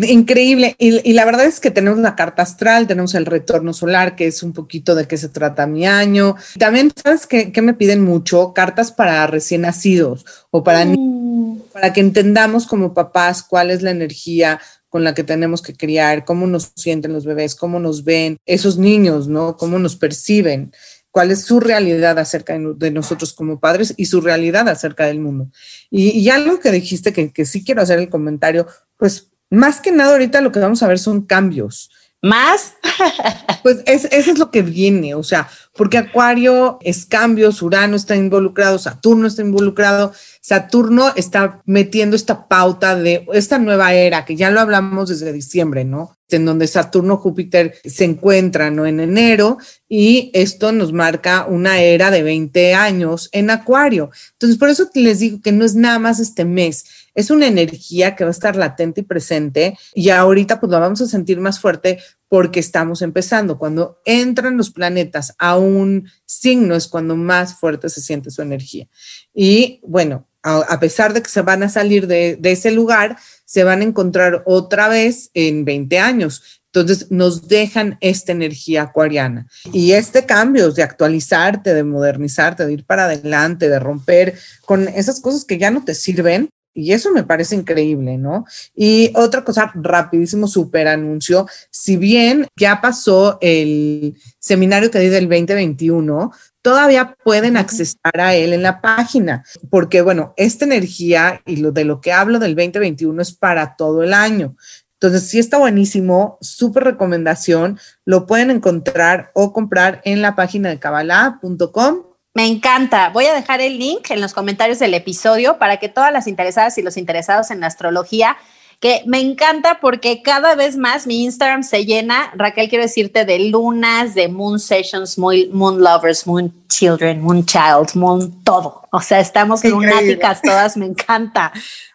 Increíble. 0.08 0.76
Y, 0.78 1.12
la 1.12 1.24
verdad 1.24 1.46
es 1.46 1.58
que 1.58 1.70
tenemos 1.70 1.98
la 1.98 2.14
carta 2.14 2.42
astral, 2.42 2.86
tenemos 2.86 3.14
el 3.14 3.26
retorno 3.26 3.72
solar, 3.72 4.14
que 4.14 4.26
es 4.26 4.42
un 4.42 4.52
poquito 4.52 4.94
de 4.94 5.06
qué 5.08 5.16
se 5.16 5.28
trata 5.28 5.66
mi 5.66 5.86
año. 5.86 6.36
También, 6.58 6.92
¿sabes 6.94 7.26
qué, 7.26 7.52
me 7.62 7.74
piden 7.74 8.04
mucho? 8.04 8.52
Cartas 8.54 8.92
para 8.92 9.26
recién 9.26 9.62
nacidos 9.62 10.24
o 10.50 10.62
para, 10.62 10.84
mm. 10.84 11.62
para 11.72 11.92
que 11.92 12.00
entendamos 12.00 12.66
como 12.66 12.94
papás 12.94 13.42
cuál 13.42 13.70
es 13.70 13.82
la 13.82 13.90
energía 13.90 14.60
con 14.88 15.02
la 15.02 15.14
que 15.14 15.24
tenemos 15.24 15.62
que 15.62 15.74
criar, 15.74 16.24
cómo 16.24 16.46
nos 16.46 16.72
sienten 16.76 17.12
los 17.12 17.26
bebés, 17.26 17.54
cómo 17.54 17.80
nos 17.80 18.04
ven 18.04 18.38
esos 18.46 18.78
niños, 18.78 19.26
¿no? 19.26 19.56
Cómo 19.56 19.78
nos 19.78 19.96
perciben 19.96 20.72
cuál 21.16 21.30
es 21.30 21.46
su 21.46 21.60
realidad 21.60 22.18
acerca 22.18 22.58
de, 22.58 22.90
nosotros 22.90 23.32
como 23.32 23.58
padres 23.58 23.94
y 23.96 24.04
su 24.04 24.20
realidad 24.20 24.68
acerca 24.68 25.06
del 25.06 25.18
mundo. 25.18 25.50
Y, 25.88 26.10
y 26.10 26.28
algo 26.28 26.60
que 26.60 26.70
dijiste 26.70 27.14
que, 27.14 27.32
que 27.32 27.46
sí 27.46 27.64
quiero 27.64 27.80
hacer 27.80 27.98
el 27.98 28.10
comentario, 28.10 28.66
pues 28.98 29.30
más 29.48 29.80
que 29.80 29.92
nada 29.92 30.12
ahorita 30.12 30.42
lo 30.42 30.52
que 30.52 30.60
vamos 30.60 30.82
a 30.82 30.88
ver 30.88 30.98
son 30.98 31.22
cambios. 31.22 31.90
¿Más? 32.20 32.74
pues 33.62 33.82
eso 33.86 34.08
es 34.10 34.38
lo 34.38 34.50
que 34.50 34.60
viene, 34.60 35.14
o 35.14 35.22
sea, 35.22 35.48
porque 35.74 35.96
Acuario 35.96 36.78
es 36.82 37.06
cambios, 37.06 37.62
Urano 37.62 37.96
está 37.96 38.14
involucrado, 38.14 38.78
Saturno 38.78 39.26
está 39.26 39.40
involucrado, 39.40 40.12
Saturno 40.46 41.12
está 41.16 41.60
metiendo 41.66 42.14
esta 42.14 42.46
pauta 42.46 42.94
de 42.94 43.26
esta 43.32 43.58
nueva 43.58 43.94
era, 43.94 44.24
que 44.24 44.36
ya 44.36 44.48
lo 44.52 44.60
hablamos 44.60 45.08
desde 45.08 45.32
diciembre, 45.32 45.84
¿no? 45.84 46.16
En 46.28 46.44
donde 46.44 46.68
Saturno, 46.68 47.16
Júpiter 47.16 47.74
se 47.84 48.04
encuentran, 48.04 48.76
¿no? 48.76 48.86
En 48.86 49.00
enero, 49.00 49.58
y 49.88 50.30
esto 50.34 50.70
nos 50.70 50.92
marca 50.92 51.46
una 51.48 51.80
era 51.80 52.12
de 52.12 52.22
20 52.22 52.74
años 52.74 53.28
en 53.32 53.50
Acuario. 53.50 54.10
Entonces, 54.34 54.56
por 54.56 54.68
eso 54.68 54.88
les 54.94 55.18
digo 55.18 55.40
que 55.42 55.50
no 55.50 55.64
es 55.64 55.74
nada 55.74 55.98
más 55.98 56.20
este 56.20 56.44
mes, 56.44 56.84
es 57.16 57.30
una 57.30 57.48
energía 57.48 58.14
que 58.14 58.22
va 58.22 58.28
a 58.28 58.30
estar 58.30 58.54
latente 58.54 59.00
y 59.00 59.04
presente 59.04 59.76
y 59.94 60.10
ahorita 60.10 60.60
pues 60.60 60.70
la 60.70 60.78
vamos 60.78 61.00
a 61.00 61.08
sentir 61.08 61.40
más 61.40 61.58
fuerte 61.58 61.98
porque 62.28 62.60
estamos 62.60 63.02
empezando. 63.02 63.58
Cuando 63.58 64.00
entran 64.04 64.56
los 64.56 64.70
planetas 64.70 65.34
a 65.38 65.56
un 65.56 66.08
signo 66.24 66.76
es 66.76 66.86
cuando 66.86 67.16
más 67.16 67.54
fuerte 67.54 67.88
se 67.88 68.00
siente 68.00 68.30
su 68.30 68.42
energía. 68.42 68.86
Y 69.34 69.80
bueno, 69.82 70.28
a, 70.46 70.78
pesar 70.78 71.12
de 71.12 71.22
que 71.22 71.28
se 71.28 71.42
van 71.42 71.62
a 71.62 71.68
salir 71.68 72.06
de, 72.06 72.38
ese 72.42 72.70
lugar, 72.70 73.16
se 73.44 73.64
van 73.64 73.80
a 73.80 73.84
encontrar 73.84 74.42
otra 74.46 74.88
vez 74.88 75.30
en 75.34 75.64
20 75.64 75.98
años. 75.98 76.62
Entonces 76.72 77.10
nos 77.10 77.48
dejan 77.48 77.96
esta 78.00 78.32
energía 78.32 78.82
acuariana 78.82 79.46
y 79.72 79.92
este 79.92 80.26
cambio 80.26 80.70
de 80.70 80.82
actualizarte, 80.82 81.72
de 81.72 81.84
modernizarte, 81.84 82.66
de 82.66 82.72
ir 82.74 82.84
para 82.84 83.04
adelante, 83.06 83.68
de 83.68 83.78
romper 83.78 84.34
con 84.66 84.86
esas 84.88 85.20
cosas 85.20 85.44
que 85.44 85.58
ya 85.58 85.70
no 85.70 85.84
te 85.84 85.94
sirven, 85.94 86.50
y 86.76 86.92
eso 86.92 87.10
me 87.10 87.24
parece 87.24 87.56
increíble, 87.56 88.18
¿no? 88.18 88.44
Y 88.74 89.10
otra 89.14 89.42
cosa, 89.42 89.72
rapidísimo 89.74 90.46
super 90.46 90.86
anuncio, 90.86 91.46
si 91.70 91.96
bien 91.96 92.46
ya 92.54 92.82
pasó 92.82 93.38
el 93.40 94.14
seminario 94.38 94.90
que 94.90 94.98
di 94.98 95.08
del 95.08 95.26
2021, 95.26 96.30
todavía 96.66 97.16
pueden 97.22 97.56
accesar 97.56 98.18
a 98.18 98.34
él 98.34 98.52
en 98.52 98.64
la 98.64 98.80
página, 98.80 99.44
porque 99.70 100.02
bueno, 100.02 100.34
esta 100.36 100.64
energía 100.64 101.40
y 101.46 101.58
lo 101.58 101.70
de 101.70 101.84
lo 101.84 102.00
que 102.00 102.12
hablo 102.12 102.40
del 102.40 102.56
2021 102.56 103.22
es 103.22 103.30
para 103.30 103.76
todo 103.76 104.02
el 104.02 104.12
año. 104.12 104.56
Entonces, 104.94 105.28
sí 105.28 105.38
está 105.38 105.58
buenísimo, 105.58 106.38
súper 106.40 106.82
recomendación, 106.82 107.78
lo 108.04 108.26
pueden 108.26 108.50
encontrar 108.50 109.30
o 109.32 109.52
comprar 109.52 110.00
en 110.04 110.22
la 110.22 110.34
página 110.34 110.68
de 110.68 110.80
kabbalah.com 110.80 112.02
me 112.34 112.46
encanta. 112.46 113.08
Voy 113.08 113.24
a 113.24 113.32
dejar 113.32 113.62
el 113.62 113.78
link 113.78 114.10
en 114.10 114.20
los 114.20 114.34
comentarios 114.34 114.78
del 114.78 114.92
episodio 114.92 115.58
para 115.58 115.78
que 115.78 115.88
todas 115.88 116.12
las 116.12 116.26
interesadas 116.26 116.76
y 116.76 116.82
los 116.82 116.98
interesados 116.98 117.50
en 117.50 117.60
la 117.60 117.68
astrología, 117.68 118.36
que 118.80 119.02
me 119.06 119.20
encanta 119.20 119.80
porque 119.80 120.22
cada 120.22 120.54
vez 120.54 120.76
más 120.76 121.06
mi 121.06 121.24
Instagram 121.24 121.62
se 121.62 121.84
llena, 121.84 122.32
Raquel, 122.36 122.68
quiero 122.68 122.84
decirte, 122.84 123.24
de 123.24 123.38
lunas, 123.38 124.14
de 124.14 124.28
moon 124.28 124.58
sessions, 124.58 125.16
moon 125.18 125.82
lovers, 125.82 126.26
moon 126.26 126.52
children, 126.68 127.22
moon 127.22 127.44
child, 127.46 127.94
moon 127.94 128.42
todo. 128.44 128.82
O 128.92 129.00
sea, 129.00 129.20
estamos 129.20 129.64
lunáticas 129.64 130.42
todas, 130.42 130.76
me 130.76 130.86
encanta. 130.86 131.52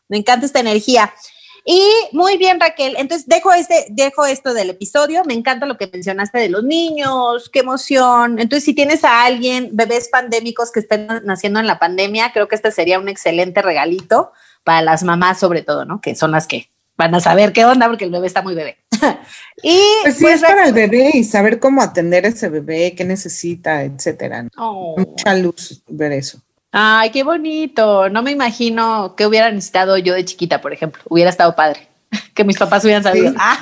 Me 0.07 0.17
encanta 0.17 0.45
esta 0.45 0.59
energía. 0.59 1.13
Y 1.63 1.87
muy 2.11 2.37
bien, 2.37 2.59
Raquel. 2.59 2.95
Entonces, 2.97 3.27
dejo, 3.27 3.53
este, 3.53 3.85
dejo 3.89 4.25
esto 4.25 4.53
del 4.53 4.71
episodio. 4.71 5.23
Me 5.25 5.35
encanta 5.35 5.67
lo 5.67 5.77
que 5.77 5.87
mencionaste 5.87 6.39
de 6.39 6.49
los 6.49 6.63
niños, 6.63 7.49
qué 7.49 7.59
emoción. 7.59 8.39
Entonces, 8.39 8.63
si 8.63 8.73
tienes 8.73 9.03
a 9.03 9.23
alguien, 9.23 9.69
bebés 9.71 10.09
pandémicos 10.09 10.71
que 10.71 10.79
estén 10.79 11.07
naciendo 11.23 11.59
en 11.59 11.67
la 11.67 11.77
pandemia, 11.77 12.31
creo 12.33 12.47
que 12.47 12.55
este 12.55 12.71
sería 12.71 12.99
un 12.99 13.09
excelente 13.09 13.61
regalito 13.61 14.31
para 14.63 14.81
las 14.81 15.03
mamás, 15.03 15.39
sobre 15.39 15.61
todo, 15.61 15.85
¿no? 15.85 16.01
Que 16.01 16.15
son 16.15 16.31
las 16.31 16.47
que 16.47 16.69
van 16.97 17.15
a 17.15 17.19
saber 17.19 17.51
qué 17.53 17.65
onda 17.65 17.87
porque 17.87 18.05
el 18.05 18.11
bebé 18.11 18.27
está 18.27 18.41
muy 18.41 18.55
bebé. 18.55 18.77
y 19.63 19.79
pues 20.03 20.17
sí, 20.17 20.25
es 20.27 20.41
para 20.41 20.67
el 20.67 20.73
bebé 20.73 21.11
y 21.13 21.23
saber 21.23 21.59
cómo 21.59 21.81
atender 21.81 22.25
a 22.25 22.29
ese 22.29 22.49
bebé, 22.49 22.93
qué 22.95 23.03
necesita, 23.05 23.83
etcétera. 23.83 24.47
Oh. 24.57 24.95
Mucha 24.97 25.33
luz 25.35 25.81
ver 25.87 26.11
eso. 26.11 26.39
Ay, 26.71 27.09
qué 27.11 27.23
bonito. 27.23 28.09
No 28.09 28.21
me 28.21 28.31
imagino 28.31 29.15
qué 29.17 29.25
hubiera 29.25 29.51
necesitado 29.51 29.97
yo 29.97 30.13
de 30.13 30.25
chiquita, 30.25 30.61
por 30.61 30.73
ejemplo. 30.73 31.01
Hubiera 31.09 31.29
estado 31.29 31.55
padre 31.55 31.87
que 32.33 32.43
mis 32.43 32.57
papás 32.57 32.83
hubieran 32.83 33.03
sabido. 33.03 33.33
Ah. 33.37 33.59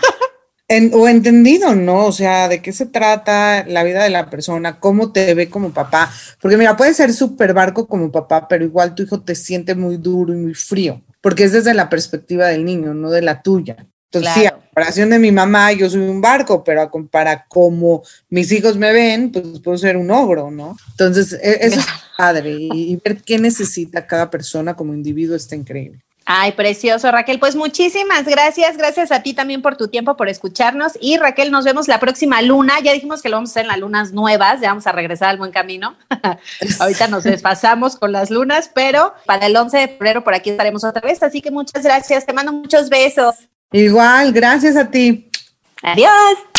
O 0.93 1.07
entendido, 1.07 1.73
¿no? 1.73 2.05
O 2.05 2.11
sea, 2.11 2.47
de 2.47 2.61
qué 2.61 2.71
se 2.71 2.85
trata 2.85 3.65
la 3.67 3.83
vida 3.83 4.03
de 4.03 4.09
la 4.09 4.29
persona, 4.29 4.79
cómo 4.79 5.11
te 5.11 5.33
ve 5.33 5.49
como 5.49 5.71
papá. 5.71 6.11
Porque 6.41 6.57
mira, 6.57 6.77
puede 6.77 6.93
ser 6.93 7.13
súper 7.13 7.53
barco 7.53 7.87
como 7.87 8.11
papá, 8.11 8.47
pero 8.47 8.63
igual 8.63 8.93
tu 8.93 9.03
hijo 9.03 9.21
te 9.21 9.35
siente 9.35 9.73
muy 9.73 9.97
duro 9.97 10.33
y 10.33 10.37
muy 10.37 10.53
frío, 10.53 11.01
porque 11.21 11.45
es 11.45 11.53
desde 11.53 11.73
la 11.73 11.89
perspectiva 11.89 12.47
del 12.47 12.65
niño, 12.65 12.93
no 12.93 13.09
de 13.09 13.21
la 13.21 13.41
tuya. 13.41 13.87
Entonces, 14.11 14.33
sí, 14.33 14.45
a 14.47 14.55
comparación 14.55 15.11
de 15.11 15.19
mi 15.19 15.31
mamá, 15.31 15.71
yo 15.71 15.87
soy 15.87 16.01
un 16.01 16.19
barco, 16.19 16.63
pero 16.63 16.81
a 16.81 16.89
compara 16.89 17.45
como 17.47 18.01
mis 18.29 18.51
hijos 18.51 18.75
me 18.75 18.91
ven, 18.91 19.31
pues 19.31 19.59
puedo 19.59 19.77
ser 19.77 19.97
un 19.97 20.09
ogro, 20.09 20.49
¿no? 20.49 20.75
Entonces, 20.91 21.33
e, 21.33 21.59
eso 21.61 21.79
es 21.79 21.85
padre 22.17 22.55
y, 22.59 22.95
ver 23.03 23.21
qué 23.21 23.37
necesita 23.37 24.07
cada 24.07 24.31
persona 24.31 24.75
como 24.75 24.95
individuo 24.95 25.35
está 25.35 25.55
increíble. 25.55 26.01
Ay, 26.31 26.51
precioso, 26.51 27.11
Raquel. 27.11 27.39
Pues 27.39 27.55
muchísimas 27.55 28.23
gracias. 28.25 28.77
Gracias 28.77 29.11
a 29.11 29.23
ti 29.23 29.33
también 29.33 29.63
por 29.63 29.77
tu 29.77 29.87
tiempo, 29.87 30.15
por 30.15 30.29
escucharnos. 30.29 30.91
Y 31.01 31.17
Raquel, 31.17 31.49
nos 31.49 31.65
vemos 31.65 31.87
la 31.87 31.99
próxima 31.99 32.39
luna. 32.43 32.79
Ya 32.83 32.93
dijimos 32.93 33.23
que 33.23 33.29
lo 33.29 33.37
vamos 33.37 33.49
a 33.49 33.53
hacer 33.53 33.63
en 33.63 33.69
las 33.69 33.79
lunas 33.79 34.11
nuevas. 34.11 34.61
Ya 34.61 34.67
vamos 34.67 34.85
a 34.85 34.91
regresar 34.91 35.29
al 35.29 35.37
buen 35.37 35.51
camino. 35.51 35.95
Ahorita 36.79 37.07
nos 37.07 37.23
desfasamos 37.23 37.95
con 37.95 38.11
las 38.11 38.29
lunas, 38.29 38.69
pero 38.75 39.15
para 39.25 39.47
el 39.47 39.57
11 39.57 39.75
de 39.75 39.87
febrero 39.87 40.23
por 40.23 40.35
aquí 40.35 40.51
estaremos 40.51 40.83
otra 40.83 41.01
vez. 41.01 41.23
Así 41.23 41.41
que 41.41 41.49
muchas 41.49 41.81
gracias. 41.81 42.27
Te 42.27 42.33
mando 42.33 42.53
muchos 42.53 42.89
besos. 42.89 43.33
Igual, 43.71 44.31
gracias 44.31 44.75
a 44.75 44.87
ti. 44.91 45.31
Adiós. 45.81 46.58